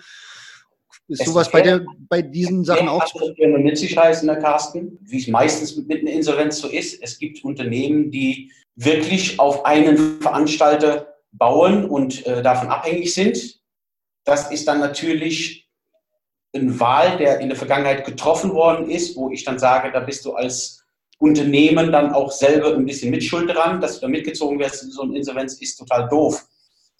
Ist 1.08 1.22
es 1.22 1.28
sowas 1.28 1.50
bei, 1.50 1.62
der, 1.62 1.82
bei 2.10 2.20
diesen 2.20 2.62
Sachen 2.62 2.88
auch? 2.88 3.02
mit 3.38 3.78
sich 3.78 3.96
heißen, 3.96 4.28
Herr 4.28 4.38
Carsten, 4.38 4.98
wie 5.00 5.18
es 5.18 5.26
meistens 5.26 5.74
mit 5.76 6.02
einer 6.02 6.12
Insolvenz 6.12 6.58
so 6.58 6.68
ist. 6.68 7.02
Es 7.02 7.18
gibt 7.18 7.42
Unternehmen, 7.42 8.10
die 8.10 8.52
wirklich 8.76 9.40
auf 9.40 9.64
einen 9.64 10.20
Veranstalter 10.20 11.14
bauen 11.32 11.86
und 11.88 12.26
äh, 12.26 12.42
davon 12.42 12.68
abhängig 12.68 13.14
sind. 13.14 13.60
Das 14.24 14.52
ist 14.52 14.68
dann 14.68 14.78
natürlich 14.78 15.69
ein 16.54 16.80
Wahl, 16.80 17.16
der 17.18 17.40
in 17.40 17.48
der 17.48 17.56
Vergangenheit 17.56 18.04
getroffen 18.04 18.52
worden 18.52 18.90
ist, 18.90 19.16
wo 19.16 19.30
ich 19.30 19.44
dann 19.44 19.58
sage, 19.58 19.92
da 19.92 20.00
bist 20.00 20.24
du 20.24 20.34
als 20.34 20.84
Unternehmen 21.18 21.92
dann 21.92 22.12
auch 22.12 22.32
selber 22.32 22.74
ein 22.74 22.86
bisschen 22.86 23.10
mitschuld 23.10 23.54
dran, 23.54 23.80
dass 23.80 23.96
du 23.96 24.00
da 24.00 24.08
mitgezogen 24.08 24.58
wirst 24.58 24.82
in 24.82 24.90
so 24.90 25.02
eine 25.02 25.16
Insolvenz, 25.16 25.60
ist 25.60 25.76
total 25.76 26.08
doof. 26.08 26.46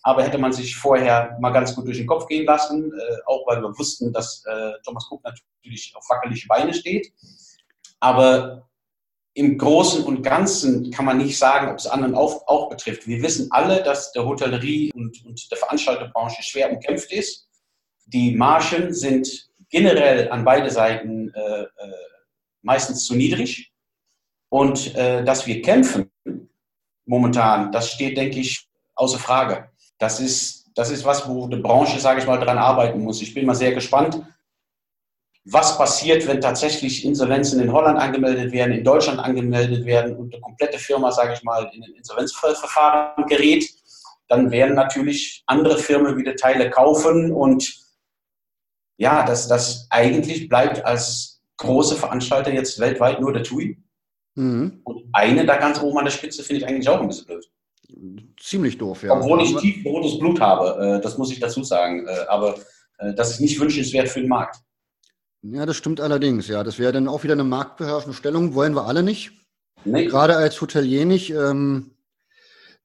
Aber 0.03 0.23
hätte 0.23 0.39
man 0.39 0.53
sich 0.53 0.77
vorher 0.77 1.37
mal 1.41 1.51
ganz 1.51 1.75
gut 1.75 1.87
durch 1.87 1.99
den 1.99 2.07
Kopf 2.07 2.27
gehen 2.27 2.47
lassen, 2.47 2.93
äh, 2.93 3.17
auch 3.27 3.47
weil 3.47 3.61
wir 3.61 3.77
wussten, 3.79 4.13
dass 4.13 4.43
äh, 4.47 4.73
Thomas 4.85 5.07
Cook 5.11 5.23
natürlich 5.25 5.93
auf 5.95 6.09
wackelige 6.09 6.47
Beine 6.47 6.73
steht. 6.73 7.13
Aber 7.99 8.69
im 9.35 9.59
Großen 9.59 10.05
und 10.05 10.23
Ganzen 10.23 10.91
kann 10.91 11.05
man 11.05 11.19
nicht 11.19 11.39
sagen, 11.39 11.71
ob 11.71 11.79
es 11.79 11.87
anderen 11.87 12.15
auch, 12.15 12.47
auch 12.47 12.69
betrifft. 12.69 13.07
Wir 13.07 13.23
wissen 13.23 13.49
alle, 13.53 13.83
dass 13.83 14.13
der 14.13 14.25
Hotellerie 14.25 14.93
und, 14.95 15.25
und 15.25 15.51
der 15.51 15.59
Veranstalterbranche 15.59 16.43
schwer 16.43 16.71
umkämpft 16.73 17.13
ist. 17.13 17.49
Die 18.13 18.35
Margen 18.35 18.93
sind 18.93 19.51
generell 19.69 20.31
an 20.31 20.45
beide 20.45 20.71
Seiten 20.71 21.33
äh, 21.33 21.63
äh, 21.63 21.69
meistens 22.63 23.05
zu 23.07 23.15
niedrig. 23.15 23.73
Und 24.49 24.95
äh, 24.97 25.25
dass 25.25 25.47
wir 25.47 25.63
kämpfen 25.63 26.11
momentan, 27.07 27.71
das 27.71 27.93
steht, 27.93 28.17
denke 28.17 28.41
ich, 28.41 28.69
außer 28.97 29.19
Frage. 29.19 29.71
Das 29.99 30.19
ist, 30.19 30.69
das 30.75 30.91
ist 30.91 31.05
was, 31.05 31.29
wo 31.29 31.47
die 31.47 31.57
Branche, 31.57 32.01
sage 32.01 32.21
ich 32.21 32.27
mal, 32.27 32.39
daran 32.39 32.59
arbeiten 32.59 33.01
muss. 33.01 33.23
Ich 33.23 33.33
bin 33.33 33.47
mal 33.47 33.55
sehr 33.55 33.73
gespannt, 33.73 34.21
was 35.45 35.79
passiert, 35.79 36.27
wenn 36.27 36.41
tatsächlich 36.41 37.05
Insolvenzen 37.05 37.61
in 37.61 37.73
Holland 37.73 37.99
angemeldet 37.99 38.53
werden, 38.53 38.73
in 38.73 38.85
Deutschland 38.85 39.21
angemeldet 39.21 39.87
werden 39.87 40.17
und 40.17 40.35
eine 40.35 40.41
komplette 40.41 40.79
Firma, 40.79 41.13
sage 41.13 41.35
ich 41.35 41.43
mal, 41.43 41.71
in 41.73 41.83
ein 41.83 41.93
Insolvenzverfahren 41.93 43.27
gerät. 43.27 43.69
Dann 44.29 44.51
werden 44.51 44.75
natürlich 44.75 45.43
andere 45.47 45.79
Firmen 45.79 46.17
wieder 46.17 46.37
Teile 46.37 46.71
kaufen 46.71 47.33
und 47.33 47.81
ja, 49.01 49.25
das, 49.25 49.49
das 49.49 49.87
eigentlich 49.89 50.47
bleibt 50.49 50.85
als 50.85 51.41
große 51.57 51.97
Veranstalter 51.97 52.53
jetzt 52.53 52.79
weltweit 52.79 53.19
nur 53.19 53.33
der 53.33 53.43
TUI. 53.43 53.83
Mhm. 54.35 54.83
Und 54.85 55.05
eine 55.15 55.47
da 55.47 55.57
ganz 55.57 55.81
oben 55.81 55.99
an 55.99 56.05
der 56.05 56.13
Spitze 56.13 56.43
finde 56.43 56.61
ich 56.61 56.69
eigentlich 56.69 56.89
auch 56.89 57.01
ein 57.01 57.09
bisschen 57.09 57.25
blöd. 57.25 57.51
Ziemlich 58.39 58.77
doof, 58.77 59.03
ja. 59.03 59.15
Obwohl 59.15 59.41
ich 59.41 59.57
tief 59.57 59.85
rotes 59.87 60.19
Blut 60.19 60.39
habe, 60.39 60.99
äh, 60.99 61.01
das 61.01 61.17
muss 61.17 61.33
ich 61.33 61.41
dazu 61.41 61.65
sagen. 61.65 62.07
Äh, 62.07 62.27
aber 62.29 62.57
äh, 62.99 63.15
das 63.15 63.31
ist 63.31 63.41
nicht 63.41 63.59
wünschenswert 63.59 64.11
für 64.11 64.21
den 64.21 64.29
Markt. 64.29 64.59
Ja, 65.43 65.65
das 65.65 65.77
stimmt 65.77 66.03
allerdings. 66.03 66.49
Ja, 66.49 66.63
das 66.63 66.79
wäre 66.79 66.93
dann 66.93 67.09
auch 67.09 67.25
wieder 67.25 67.33
eine 67.33 67.45
marktbeherrschende 67.45 68.15
Stellung. 68.15 68.55
Wollen 68.55 68.75
wir 68.75 68.85
alle 68.85 69.03
nicht. 69.03 69.33
Nee. 69.87 70.07
Gerade 70.07 70.37
als 70.37 70.61
Hotelier 70.61 71.07
nicht. 71.07 71.31
Ähm, 71.31 71.93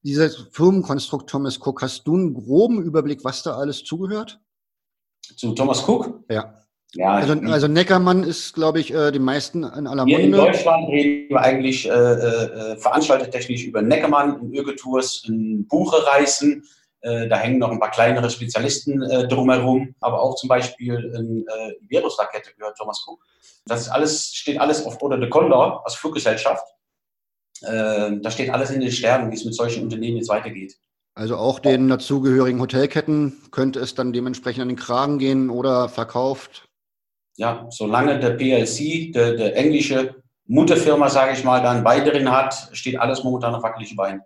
dieses 0.02 0.48
Firmenkonstrukt 0.50 1.28
Thomas 1.28 1.58
Cook, 1.58 1.82
hast 1.82 2.04
du 2.04 2.14
einen 2.14 2.32
groben 2.32 2.82
Überblick, 2.82 3.22
was 3.22 3.42
da 3.42 3.58
alles 3.58 3.84
zugehört? 3.84 4.40
Zu 5.36 5.52
Thomas 5.54 5.86
Cook? 5.86 6.20
Ja. 6.28 6.54
Ja, 6.94 7.12
also, 7.12 7.34
also 7.50 7.68
Neckermann 7.68 8.22
ist, 8.22 8.54
glaube 8.54 8.80
ich, 8.80 8.92
äh, 8.92 9.10
die 9.10 9.18
meisten 9.18 9.64
in 9.64 9.86
aller 9.86 10.06
Munde. 10.06 10.16
Hier 10.16 10.24
in 10.24 10.32
Deutschland 10.32 10.88
reden 10.88 11.30
wir 11.30 11.40
eigentlich 11.40 11.86
äh, 11.86 11.92
äh, 11.92 12.76
veranstaltertechnisch 12.76 13.64
über 13.64 13.82
Neckermann, 13.82 14.40
in 14.40 14.54
Ögetours, 14.54 15.24
in 15.26 15.66
Buchereisen. 15.66 16.64
Äh, 17.00 17.28
da 17.28 17.36
hängen 17.36 17.58
noch 17.58 17.70
ein 17.70 17.80
paar 17.80 17.90
kleinere 17.90 18.30
Spezialisten 18.30 19.02
äh, 19.02 19.28
drumherum, 19.28 19.94
aber 20.00 20.22
auch 20.22 20.36
zum 20.36 20.48
Beispiel 20.48 20.94
in 21.16 21.44
äh, 21.46 21.72
Iberus-Rakete 21.84 22.52
gehört 22.56 22.78
Thomas 22.78 23.04
Cook. 23.06 23.20
Das 23.66 23.82
ist 23.82 23.88
alles, 23.88 24.32
steht 24.34 24.58
alles 24.58 24.84
auf 24.86 25.00
Oder 25.02 25.18
de 25.18 25.28
Condor 25.28 25.84
als 25.84 25.96
Fluggesellschaft. 25.96 26.64
Äh, 27.62 28.12
da 28.22 28.30
steht 28.30 28.50
alles 28.50 28.70
in 28.70 28.80
den 28.80 28.92
Sternen, 28.92 29.30
wie 29.30 29.36
es 29.36 29.44
mit 29.44 29.54
solchen 29.54 29.82
Unternehmen 29.82 30.16
jetzt 30.16 30.28
weitergeht. 30.28 30.78
Also 31.18 31.36
auch 31.36 31.60
den 31.60 31.88
dazugehörigen 31.88 32.60
Hotelketten 32.60 33.38
könnte 33.50 33.80
es 33.80 33.94
dann 33.94 34.12
dementsprechend 34.12 34.60
an 34.60 34.68
den 34.68 34.76
Kragen 34.76 35.18
gehen 35.18 35.48
oder 35.48 35.88
verkauft? 35.88 36.68
Ja, 37.38 37.66
solange 37.70 38.20
der 38.20 38.30
PLC, 38.30 39.14
der, 39.14 39.34
der 39.34 39.56
englische 39.56 40.22
Mutterfirma, 40.46 41.08
sage 41.08 41.32
ich 41.32 41.42
mal, 41.42 41.62
dann 41.62 41.82
bei 41.82 42.00
drin 42.00 42.30
hat, 42.30 42.68
steht 42.72 43.00
alles 43.00 43.24
momentan 43.24 43.54
auf 43.54 43.62
wackeligen 43.62 43.96
Beinen. 43.96 44.20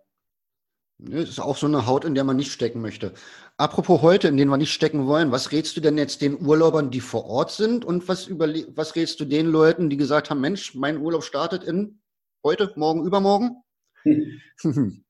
Das 0.98 1.28
ist 1.28 1.38
auch 1.38 1.56
so 1.56 1.66
eine 1.66 1.86
Haut, 1.86 2.04
in 2.04 2.16
der 2.16 2.24
man 2.24 2.36
nicht 2.36 2.50
stecken 2.50 2.80
möchte. 2.80 3.14
Apropos 3.56 4.02
heute, 4.02 4.26
in 4.26 4.36
denen 4.36 4.50
wir 4.50 4.56
nicht 4.56 4.72
stecken 4.72 5.06
wollen, 5.06 5.30
was 5.30 5.52
rätst 5.52 5.76
du 5.76 5.80
denn 5.80 5.96
jetzt 5.96 6.20
den 6.20 6.44
Urlaubern, 6.44 6.90
die 6.90 7.00
vor 7.00 7.24
Ort 7.26 7.52
sind? 7.52 7.84
Und 7.84 8.08
was, 8.08 8.28
was 8.30 8.96
rätst 8.96 9.20
du 9.20 9.24
den 9.24 9.46
Leuten, 9.46 9.90
die 9.90 9.96
gesagt 9.96 10.28
haben, 10.28 10.40
Mensch, 10.40 10.74
mein 10.74 10.98
Urlaub 10.98 11.22
startet 11.22 11.62
in 11.62 12.00
heute, 12.44 12.72
morgen, 12.74 13.04
übermorgen? 13.04 13.62
Hm. 14.02 14.40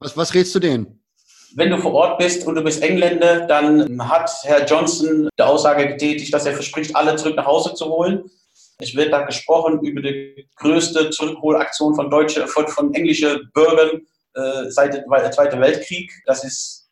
Was, 0.00 0.16
was 0.16 0.34
rätst 0.34 0.54
du 0.54 0.60
denen? 0.60 1.02
Wenn 1.54 1.70
du 1.70 1.78
vor 1.78 1.92
Ort 1.92 2.18
bist 2.18 2.46
und 2.46 2.54
du 2.54 2.62
bist 2.62 2.82
Engländer, 2.82 3.46
dann 3.46 4.08
hat 4.08 4.30
Herr 4.42 4.64
Johnson 4.64 5.28
die 5.38 5.42
Aussage 5.42 5.88
getätigt, 5.88 6.32
dass 6.32 6.46
er 6.46 6.52
verspricht, 6.52 6.94
alle 6.94 7.16
zurück 7.16 7.36
nach 7.36 7.46
Hause 7.46 7.74
zu 7.74 7.86
holen. 7.86 8.30
Es 8.78 8.94
wird 8.94 9.12
da 9.12 9.22
gesprochen 9.22 9.80
über 9.80 10.02
die 10.02 10.48
größte 10.56 11.10
Zurückholaktion 11.10 11.94
von 11.94 12.10
deutsche, 12.10 12.46
von, 12.46 12.68
von 12.68 12.94
englischen 12.94 13.50
Bürgern 13.52 14.02
äh, 14.34 14.70
seit 14.70 14.94
dem 14.94 15.04
Zweiten 15.32 15.60
Weltkrieg. 15.60 16.12
Das 16.26 16.44
ist, 16.44 16.88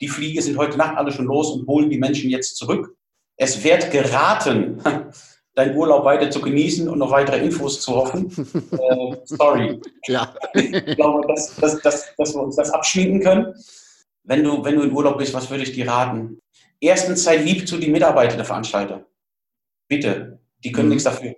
die 0.00 0.08
Fliege 0.08 0.40
sind 0.42 0.58
heute 0.58 0.78
Nacht 0.78 0.96
alle 0.96 1.10
schon 1.10 1.26
los 1.26 1.50
und 1.50 1.66
holen 1.66 1.90
die 1.90 1.98
Menschen 1.98 2.30
jetzt 2.30 2.56
zurück. 2.56 2.94
Es 3.36 3.64
wird 3.64 3.90
geraten, 3.90 4.80
deinen 5.58 5.76
Urlaub 5.76 6.04
weiter 6.04 6.30
zu 6.30 6.40
genießen 6.40 6.88
und 6.88 6.98
noch 6.98 7.10
weitere 7.10 7.38
Infos 7.44 7.80
zu 7.80 7.96
hoffen. 7.96 8.30
äh, 8.70 9.16
sorry. 9.24 9.80
Ja. 10.06 10.32
ich 10.54 10.94
glaube, 10.94 11.26
dass, 11.26 11.56
dass, 11.56 11.80
dass, 11.82 12.14
dass 12.16 12.34
wir 12.34 12.42
uns 12.42 12.54
das 12.54 12.70
abschminken 12.70 13.20
können. 13.20 13.54
Wenn 14.22 14.44
du, 14.44 14.64
wenn 14.64 14.76
du 14.76 14.82
in 14.82 14.92
Urlaub 14.92 15.18
bist, 15.18 15.34
was 15.34 15.50
würde 15.50 15.64
ich 15.64 15.72
dir 15.72 15.88
raten? 15.88 16.40
Erstens 16.80 17.24
sei 17.24 17.38
lieb 17.38 17.66
zu 17.66 17.76
den 17.78 17.90
Mitarbeitern 17.90 18.36
der 18.36 18.46
Veranstalter. 18.46 19.04
Bitte. 19.88 20.38
Die 20.62 20.70
können 20.70 20.88
mhm. 20.88 20.94
nichts 20.94 21.04
dafür. 21.04 21.34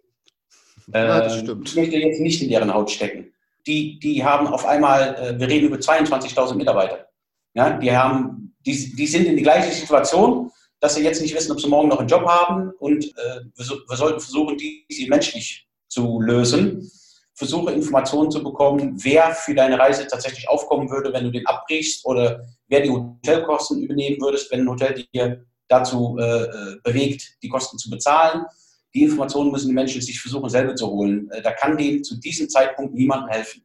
Äh, 0.93 0.99
ja, 0.99 1.21
das 1.21 1.39
stimmt. 1.39 1.69
Ich 1.69 1.77
möchte 1.77 1.97
jetzt 1.97 2.21
nicht 2.21 2.43
in 2.43 2.51
deren 2.51 2.75
Haut 2.75 2.91
stecken. 2.91 3.33
Die, 3.67 3.99
die 4.01 4.23
haben 4.23 4.47
auf 4.47 4.67
einmal, 4.67 5.15
äh, 5.15 5.41
wir 5.41 5.49
reden 5.49 5.69
über 5.69 5.77
22.000 5.77 6.57
Mitarbeiter. 6.57 7.07
Ja, 7.55 7.71
die, 7.71 7.91
haben, 7.91 8.55
die, 8.67 8.95
die 8.95 9.07
sind 9.07 9.25
in 9.25 9.37
die 9.39 9.43
gleiche 9.43 9.73
Situation 9.73 10.51
dass 10.81 10.95
sie 10.95 11.05
jetzt 11.05 11.21
nicht 11.21 11.35
wissen, 11.35 11.53
ob 11.53 11.61
sie 11.61 11.69
morgen 11.69 11.89
noch 11.89 12.01
einen 12.01 12.09
Job 12.09 12.27
haben 12.27 12.73
und 12.79 13.05
äh, 13.05 13.41
wir, 13.55 13.67
wir, 13.87 13.97
sollten 13.97 14.21
versuchen, 14.21 14.57
diese 14.57 15.09
menschlich 15.09 15.69
zu 15.89 16.21
lösen. 16.21 16.91
Versuche 17.35 17.73
Informationen 17.73 18.31
zu 18.31 18.43
bekommen, 18.43 18.99
wer 19.03 19.35
für 19.35 19.55
deine 19.55 19.79
Reise 19.79 20.07
tatsächlich 20.07 20.49
aufkommen 20.49 20.91
würde, 20.91 21.13
wenn 21.13 21.25
du 21.25 21.31
den 21.31 21.47
abbrichst 21.47 22.05
oder 22.05 22.43
wer 22.69 22.81
die 22.81 22.91
Hotelkosten 22.91 23.83
übernehmen 23.83 24.21
würdest, 24.21 24.51
wenn 24.51 24.61
ein 24.61 24.69
Hotel 24.69 25.07
dir 25.15 25.45
dazu 25.69 26.19
äh, 26.19 26.77
bewegt, 26.83 27.37
die 27.43 27.49
Kosten 27.49 27.79
zu 27.79 27.89
bezahlen. 27.89 28.45
Die 28.93 29.05
Informationen 29.05 29.53
müssen 29.53 29.69
die 29.69 29.75
Menschen 29.75 30.03
sich 30.03 30.21
versuchen 30.21 30.51
selber 30.51 30.75
zu 30.75 30.89
holen. 30.89 31.31
Äh, 31.31 31.43
da 31.43 31.53
kann 31.53 31.77
denen 31.77 32.05
zu 32.05 32.19
diesem 32.19 32.49
Zeitpunkt 32.49 32.95
niemandem 32.95 33.29
helfen. 33.29 33.65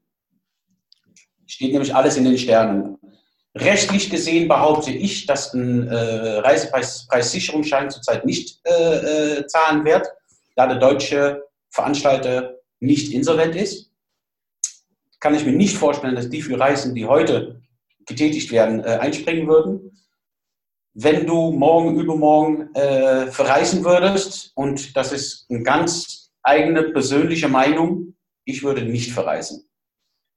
Steht 1.47 1.71
nämlich 1.71 1.93
alles 1.93 2.15
in 2.17 2.25
den 2.25 2.37
Sternen. 2.37 2.97
Rechtlich 3.57 4.09
gesehen 4.09 4.49
behaupte 4.49 4.91
ich, 4.91 5.27
dass 5.27 5.53
ein 5.53 5.87
äh, 5.87 6.39
Reisepreissicherungsschein 6.39 7.89
zurzeit 7.89 8.25
nicht 8.25 8.59
äh, 8.65 9.37
äh, 9.39 9.47
zahlen 9.47 9.85
wird, 9.85 10.05
da 10.55 10.67
der 10.67 10.77
deutsche 10.77 11.41
Veranstalter 11.69 12.55
nicht 12.81 13.13
insolvent 13.13 13.55
ist. 13.55 13.91
Kann 15.21 15.35
ich 15.35 15.45
mir 15.45 15.53
nicht 15.53 15.77
vorstellen, 15.77 16.15
dass 16.15 16.29
die 16.29 16.41
für 16.41 16.59
Reisen, 16.59 16.95
die 16.95 17.05
heute 17.05 17.61
getätigt 18.05 18.51
werden, 18.51 18.83
äh, 18.83 18.97
einspringen 18.99 19.47
würden. 19.47 20.03
Wenn 20.93 21.25
du 21.25 21.51
morgen, 21.51 21.97
übermorgen 21.97 22.73
äh, 22.75 23.27
verreisen 23.27 23.85
würdest, 23.85 24.51
und 24.55 24.95
das 24.97 25.13
ist 25.13 25.45
eine 25.49 25.63
ganz 25.63 26.31
eigene 26.43 26.83
persönliche 26.83 27.47
Meinung, 27.47 28.15
ich 28.43 28.63
würde 28.63 28.83
nicht 28.83 29.11
verreisen. 29.11 29.65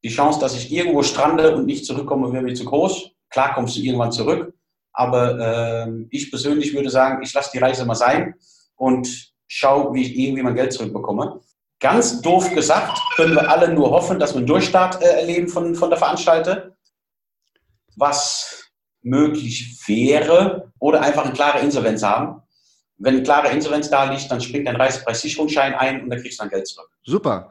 Die 0.05 0.11
Chance, 0.11 0.38
dass 0.38 0.57
ich 0.57 0.73
irgendwo 0.73 1.02
strande 1.02 1.57
und 1.57 1.67
nicht 1.67 1.85
zurückkomme, 1.85 2.33
wäre 2.33 2.43
mir 2.43 2.55
zu 2.55 2.64
groß. 2.64 3.11
Klar 3.31 3.55
kommst 3.55 3.76
du 3.76 3.81
irgendwann 3.81 4.12
zurück, 4.12 4.55
aber 4.93 5.87
äh, 5.87 6.07
ich 6.11 6.31
persönlich 6.31 6.75
würde 6.75 6.90
sagen, 6.90 7.23
ich 7.23 7.33
lasse 7.33 7.50
die 7.52 7.59
Reise 7.59 7.85
mal 7.85 7.95
sein 7.95 8.35
und 8.76 9.33
schaue, 9.47 9.93
wie 9.95 10.02
ich 10.02 10.17
irgendwie 10.17 10.43
mein 10.43 10.55
Geld 10.55 10.73
zurückbekomme. 10.73 11.40
Ganz 11.81 12.21
doof 12.23 12.55
gesagt, 12.55 12.99
können 13.17 13.35
wir 13.35 13.50
alle 13.50 13.73
nur 13.73 13.90
hoffen, 13.90 14.19
dass 14.19 14.33
wir 14.33 14.38
einen 14.38 14.47
Durchstart 14.47 15.02
äh, 15.02 15.21
erleben 15.21 15.49
von, 15.49 15.75
von 15.75 15.90
der 15.90 15.99
Veranstalter, 15.99 16.76
was 17.97 18.71
möglich 19.02 19.78
wäre, 19.87 20.73
oder 20.78 21.00
einfach 21.02 21.25
eine 21.25 21.35
klare 21.35 21.61
Insolvenz 21.61 22.02
haben. 22.02 22.43
Wenn 22.99 23.14
eine 23.14 23.23
klare 23.23 23.49
Insolvenz 23.49 23.90
da 23.90 24.05
liegt, 24.05 24.31
dann 24.31 24.40
springt 24.40 24.67
dein 24.67 24.76
Reisepreissicherungsschein 24.76 25.75
ein 25.75 26.02
und 26.02 26.11
dann 26.11 26.21
kriegst 26.21 26.40
du 26.40 26.45
dein 26.45 26.50
Geld 26.50 26.67
zurück. 26.67 26.90
Super. 27.05 27.50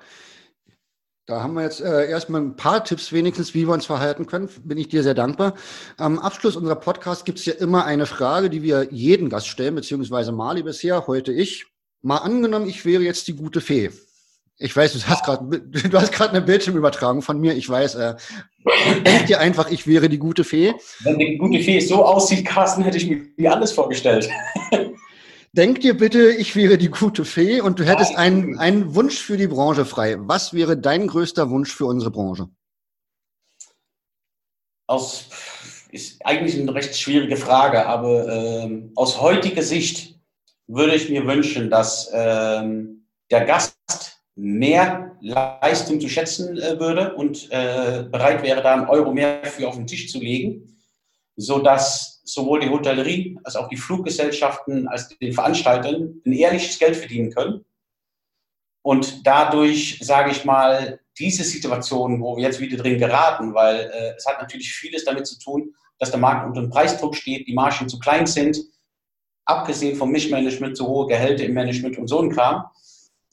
Da 1.28 1.44
haben 1.44 1.56
wir 1.56 1.64
jetzt 1.64 1.82
äh, 1.82 2.10
erstmal 2.10 2.40
ein 2.40 2.56
paar 2.56 2.86
Tipps 2.86 3.12
wenigstens, 3.12 3.54
wie 3.54 3.68
wir 3.68 3.74
uns 3.74 3.86
verhalten 3.86 4.28
können. 4.28 4.48
Bin 4.64 4.78
ich 4.78 4.88
dir 4.88 5.04
sehr 5.04 5.14
dankbar. 5.14 5.56
Am 5.98 6.20
Abschluss 6.20 6.56
unserer 6.56 6.78
Podcast 6.78 7.26
gibt 7.26 7.40
es 7.40 7.46
ja 7.46 7.54
immer 7.56 7.84
eine 7.84 8.06
Frage, 8.06 8.50
die 8.50 8.64
wir 8.64 8.88
jeden 8.92 9.28
Gast 9.28 9.50
stellen, 9.50 9.76
beziehungsweise 9.76 10.32
Mali 10.32 10.64
bisher, 10.64 11.06
heute 11.06 11.34
ich. 11.34 11.66
Mal 12.02 12.20
angenommen, 12.20 12.70
ich 12.70 12.86
wäre 12.86 13.04
jetzt 13.04 13.28
die 13.28 13.36
gute 13.36 13.60
Fee. 13.60 13.90
Ich 14.58 14.74
weiß, 14.74 14.94
du 14.94 15.00
hast 15.04 15.26
gerade 15.26 15.60
du 15.60 16.00
hast 16.00 16.14
gerade 16.14 16.30
eine 16.30 16.42
Bildschirmübertragung 16.42 17.22
von 17.22 17.42
mir. 17.42 17.58
Ich 17.58 17.68
weiß, 17.68 17.96
äh, 17.96 18.16
denk 19.04 19.26
dir 19.26 19.42
einfach, 19.42 19.70
ich 19.70 19.86
wäre 19.86 20.08
die 20.08 20.20
gute 20.20 20.46
Fee. 20.46 20.76
Wenn 21.02 21.20
die 21.20 21.38
gute 21.38 21.60
Fee 21.60 21.82
so 21.82 22.06
aussieht, 22.06 22.46
Carsten, 22.46 22.84
hätte 22.84 22.96
ich 22.96 23.12
mir 23.36 23.54
alles 23.54 23.74
vorgestellt. 23.74 24.30
Denk 25.54 25.82
dir 25.82 25.96
bitte, 25.96 26.32
ich 26.32 26.56
wäre 26.56 26.77
die 26.77 26.89
gute 26.89 27.25
Fee 27.25 27.62
und 27.62 27.80
du 27.80 27.86
hättest 27.86 28.16
einen, 28.16 28.60
einen 28.60 28.96
Wunsch 28.96 29.20
für 29.20 29.38
die 29.38 29.48
Branche 29.48 29.86
frei. 29.86 30.16
Was 30.20 30.54
wäre 30.54 30.77
dein 30.77 31.08
größter 31.08 31.50
Wunsch 31.50 31.74
für 31.74 31.86
unsere 31.86 32.12
Branche? 32.12 32.50
Aus, 34.88 35.30
ist 35.92 36.25
eigentlich 36.25 36.60
eine 36.60 36.74
recht 36.74 36.96
schwierige 36.96 37.38
Frage, 37.38 37.86
aber 37.86 38.27
ähm, 38.27 38.92
aus 38.96 39.20
heutiger 39.20 39.63
Sicht 39.63 40.20
würde 40.68 40.96
ich 40.96 41.10
mir 41.10 41.25
wünschen, 41.25 41.70
dass 41.70 42.10
ähm, 42.13 43.08
der 43.32 43.46
Gast 43.46 43.77
mehr 44.36 45.18
Leistung 45.22 46.00
zu 46.00 46.08
schätzen 46.08 46.58
äh, 46.58 46.80
würde 46.80 47.16
und 47.16 47.50
äh, 47.51 48.06
bereit 48.12 48.44
wäre, 48.44 48.62
da 48.62 48.74
einen 48.74 48.88
Euro 48.88 49.12
mehr 49.12 49.44
für 49.46 49.68
auf 49.68 49.75
den 49.75 49.88
Tisch 49.88 50.12
zu 50.12 50.20
legen, 50.20 50.77
sodass 51.36 52.17
sowohl 52.28 52.60
die 52.60 52.70
Hotellerie 52.70 53.40
als 53.44 53.56
auch 53.56 53.70
die 53.70 53.78
Fluggesellschaften 53.78 54.88
als 54.88 55.10
den 55.18 55.34
Veranstaltern 55.34 56.22
ein 56.26 56.34
ehrliches 56.34 56.78
Geld 56.78 56.96
verdienen 56.96 57.32
können. 57.32 57.66
Und 58.84 59.26
dadurch, 59.26 60.00
sage 60.02 60.32
ich 60.32 60.46
mal, 60.46 61.00
diese 61.18 61.44
Situation, 61.44 62.22
wo 62.22 62.38
wir 62.38 62.44
jetzt 62.44 62.60
wieder 62.60 62.78
drin 62.78 63.00
geraten, 63.00 63.54
weil 63.54 63.92
äh, 63.92 64.14
es 64.16 64.26
hat 64.26 64.40
natürlich 64.40 64.72
vieles 64.72 65.04
damit 65.04 65.28
zu 65.28 65.40
tun, 65.40 65.74
dass 66.00 66.12
der 66.12 66.20
Markt 66.20 66.48
unter 66.48 66.62
dem 66.62 66.70
Preisdruck 66.70 67.16
steht, 67.16 67.48
die 67.48 67.54
Margen 67.54 67.90
zu 67.90 68.00
klein 68.00 68.28
sind, 68.28 68.58
abgesehen 69.46 69.98
vom 69.98 70.12
Mischmanagement, 70.12 70.78
zu 70.78 70.88
hohe 70.88 71.08
Gehälter 71.08 71.44
im 71.44 71.54
Management 71.54 71.98
und 71.98 72.08
so 72.08 72.22
ein 72.22 72.30
Kram. 72.30 72.66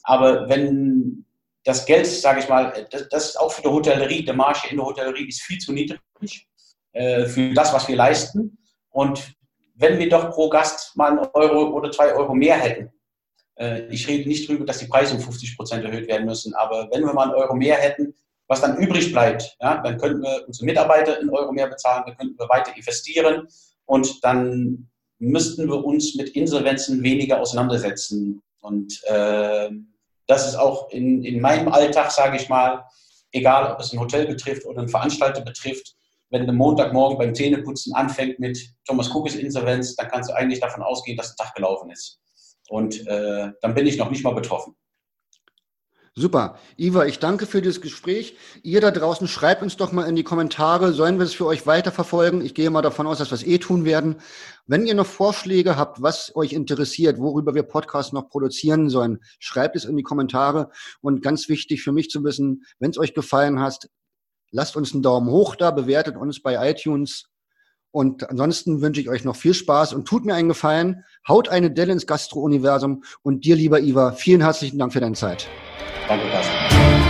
Aber 0.02 0.48
wenn 0.48 1.24
das 1.64 1.87
Geld, 1.87 2.07
sage 2.07 2.40
ich 2.40 2.48
mal, 2.48 2.87
das, 2.90 3.09
das 3.09 3.28
ist 3.30 3.37
auch 3.37 3.52
für 3.52 3.62
die 3.62 3.68
Hotellerie, 3.68 4.24
der 4.24 4.35
Marge 4.35 4.68
in 4.70 4.76
der 4.76 4.87
Hotellerie 4.87 5.28
ist 5.28 5.42
viel 5.42 5.59
zu 5.59 5.72
niedrig 5.72 6.00
äh, 6.92 7.26
für 7.26 7.52
das, 7.54 7.72
was 7.72 7.88
wir 7.88 7.96
leisten. 7.96 8.59
Und 8.94 9.35
wenn 9.74 9.98
wir 9.98 10.09
doch 10.09 10.30
pro 10.30 10.48
Gast 10.48 10.96
mal 10.96 11.11
einen 11.11 11.28
Euro 11.35 11.70
oder 11.76 11.90
zwei 11.90 12.14
Euro 12.14 12.33
mehr 12.33 12.57
hätten, 12.57 12.92
äh, 13.59 13.87
ich 13.88 14.07
rede 14.07 14.28
nicht 14.28 14.48
darüber, 14.48 14.64
dass 14.64 14.78
die 14.78 14.87
Preise 14.87 15.16
um 15.16 15.20
50 15.20 15.57
Prozent 15.57 15.85
erhöht 15.85 16.07
werden 16.07 16.26
müssen, 16.26 16.54
aber 16.54 16.88
wenn 16.92 17.04
wir 17.04 17.12
mal 17.12 17.24
einen 17.24 17.35
Euro 17.35 17.57
mehr 17.57 17.76
hätten, 17.76 18.14
was 18.46 18.61
dann 18.61 18.76
übrig 18.78 19.11
bleibt, 19.11 19.57
ja, 19.61 19.83
dann 19.83 19.98
könnten 19.98 20.22
wir 20.22 20.44
unsere 20.46 20.66
Mitarbeiter 20.66 21.18
einen 21.18 21.30
Euro 21.30 21.50
mehr 21.50 21.66
bezahlen, 21.66 22.04
dann 22.07 22.16
könnten 22.16 22.38
wir 22.38 22.48
weiter 22.48 22.76
investieren 22.76 23.48
und 23.85 24.22
dann 24.22 24.88
müssten 25.18 25.66
wir 25.66 25.85
uns 25.85 26.14
mit 26.14 26.28
Insolvenzen 26.28 27.02
weniger 27.02 27.40
auseinandersetzen. 27.40 28.42
Und 28.61 29.02
äh, 29.07 29.70
das 30.28 30.46
ist 30.46 30.54
auch 30.54 30.88
in, 30.90 31.24
in 31.24 31.40
meinem 31.40 31.68
Alltag, 31.68 32.12
sage 32.12 32.37
ich 32.37 32.48
mal, 32.48 32.85
egal 33.33 33.72
ob 33.72 33.80
es 33.80 33.92
ein 33.92 33.98
Hotel 33.98 34.26
betrifft 34.26 34.66
oder 34.66 34.80
einen 34.80 34.88
Veranstalter 34.88 35.40
betrifft, 35.40 35.96
wenn 36.34 36.46
der 36.46 36.54
Montagmorgen 36.54 37.16
beim 37.16 37.32
Zähneputzen 37.32 37.94
anfängt 37.94 38.40
mit 38.40 38.58
Thomas 38.86 39.08
Cookes 39.14 39.36
Insolvenz, 39.36 39.94
dann 39.94 40.08
kannst 40.08 40.28
du 40.28 40.34
eigentlich 40.34 40.58
davon 40.58 40.82
ausgehen, 40.82 41.16
dass 41.16 41.36
der 41.36 41.46
Tag 41.46 41.54
gelaufen 41.54 41.90
ist. 41.90 42.20
Und 42.68 43.06
äh, 43.06 43.52
dann 43.62 43.74
bin 43.74 43.86
ich 43.86 43.98
noch 43.98 44.10
nicht 44.10 44.24
mal 44.24 44.34
betroffen. 44.34 44.74
Super. 46.16 46.58
Iva, 46.76 47.06
ich 47.06 47.20
danke 47.20 47.46
für 47.46 47.62
das 47.62 47.80
Gespräch. 47.80 48.36
Ihr 48.62 48.80
da 48.80 48.90
draußen 48.90 49.28
schreibt 49.28 49.62
uns 49.62 49.76
doch 49.76 49.92
mal 49.92 50.08
in 50.08 50.16
die 50.16 50.24
Kommentare, 50.24 50.92
sollen 50.92 51.18
wir 51.18 51.24
es 51.24 51.34
für 51.34 51.46
euch 51.46 51.66
weiterverfolgen? 51.68 52.44
Ich 52.44 52.54
gehe 52.54 52.70
mal 52.70 52.82
davon 52.82 53.06
aus, 53.06 53.18
dass 53.18 53.30
wir 53.30 53.36
es 53.36 53.46
eh 53.46 53.58
tun 53.58 53.84
werden. 53.84 54.16
Wenn 54.66 54.86
ihr 54.86 54.94
noch 54.94 55.06
Vorschläge 55.06 55.76
habt, 55.76 56.02
was 56.02 56.34
euch 56.34 56.52
interessiert, 56.52 57.18
worüber 57.18 57.54
wir 57.54 57.62
Podcasts 57.62 58.12
noch 58.12 58.28
produzieren 58.28 58.90
sollen, 58.90 59.20
schreibt 59.38 59.76
es 59.76 59.84
in 59.84 59.96
die 59.96 60.02
Kommentare. 60.02 60.70
Und 61.00 61.22
ganz 61.22 61.48
wichtig 61.48 61.82
für 61.82 61.92
mich 61.92 62.10
zu 62.10 62.24
wissen, 62.24 62.64
wenn 62.80 62.90
es 62.90 62.98
euch 62.98 63.14
gefallen 63.14 63.60
hat, 63.60 63.88
Lasst 64.54 64.76
uns 64.76 64.94
einen 64.94 65.02
Daumen 65.02 65.28
hoch 65.28 65.56
da, 65.56 65.72
bewertet 65.72 66.16
uns 66.16 66.40
bei 66.40 66.70
iTunes. 66.70 67.24
Und 67.90 68.30
ansonsten 68.30 68.82
wünsche 68.82 69.00
ich 69.00 69.08
euch 69.08 69.24
noch 69.24 69.34
viel 69.34 69.52
Spaß 69.52 69.94
und 69.94 70.06
tut 70.06 70.24
mir 70.24 70.34
einen 70.34 70.48
Gefallen. 70.48 71.04
Haut 71.26 71.48
eine 71.48 71.72
Delle 71.72 71.92
ins 71.92 72.06
Gastro-Universum. 72.06 73.02
Und 73.22 73.44
dir, 73.44 73.56
lieber 73.56 73.80
Iva, 73.80 74.12
vielen 74.12 74.42
herzlichen 74.42 74.78
Dank 74.78 74.92
für 74.92 75.00
deine 75.00 75.16
Zeit. 75.16 75.48
Danke, 76.06 76.24
Carsten. 76.30 77.03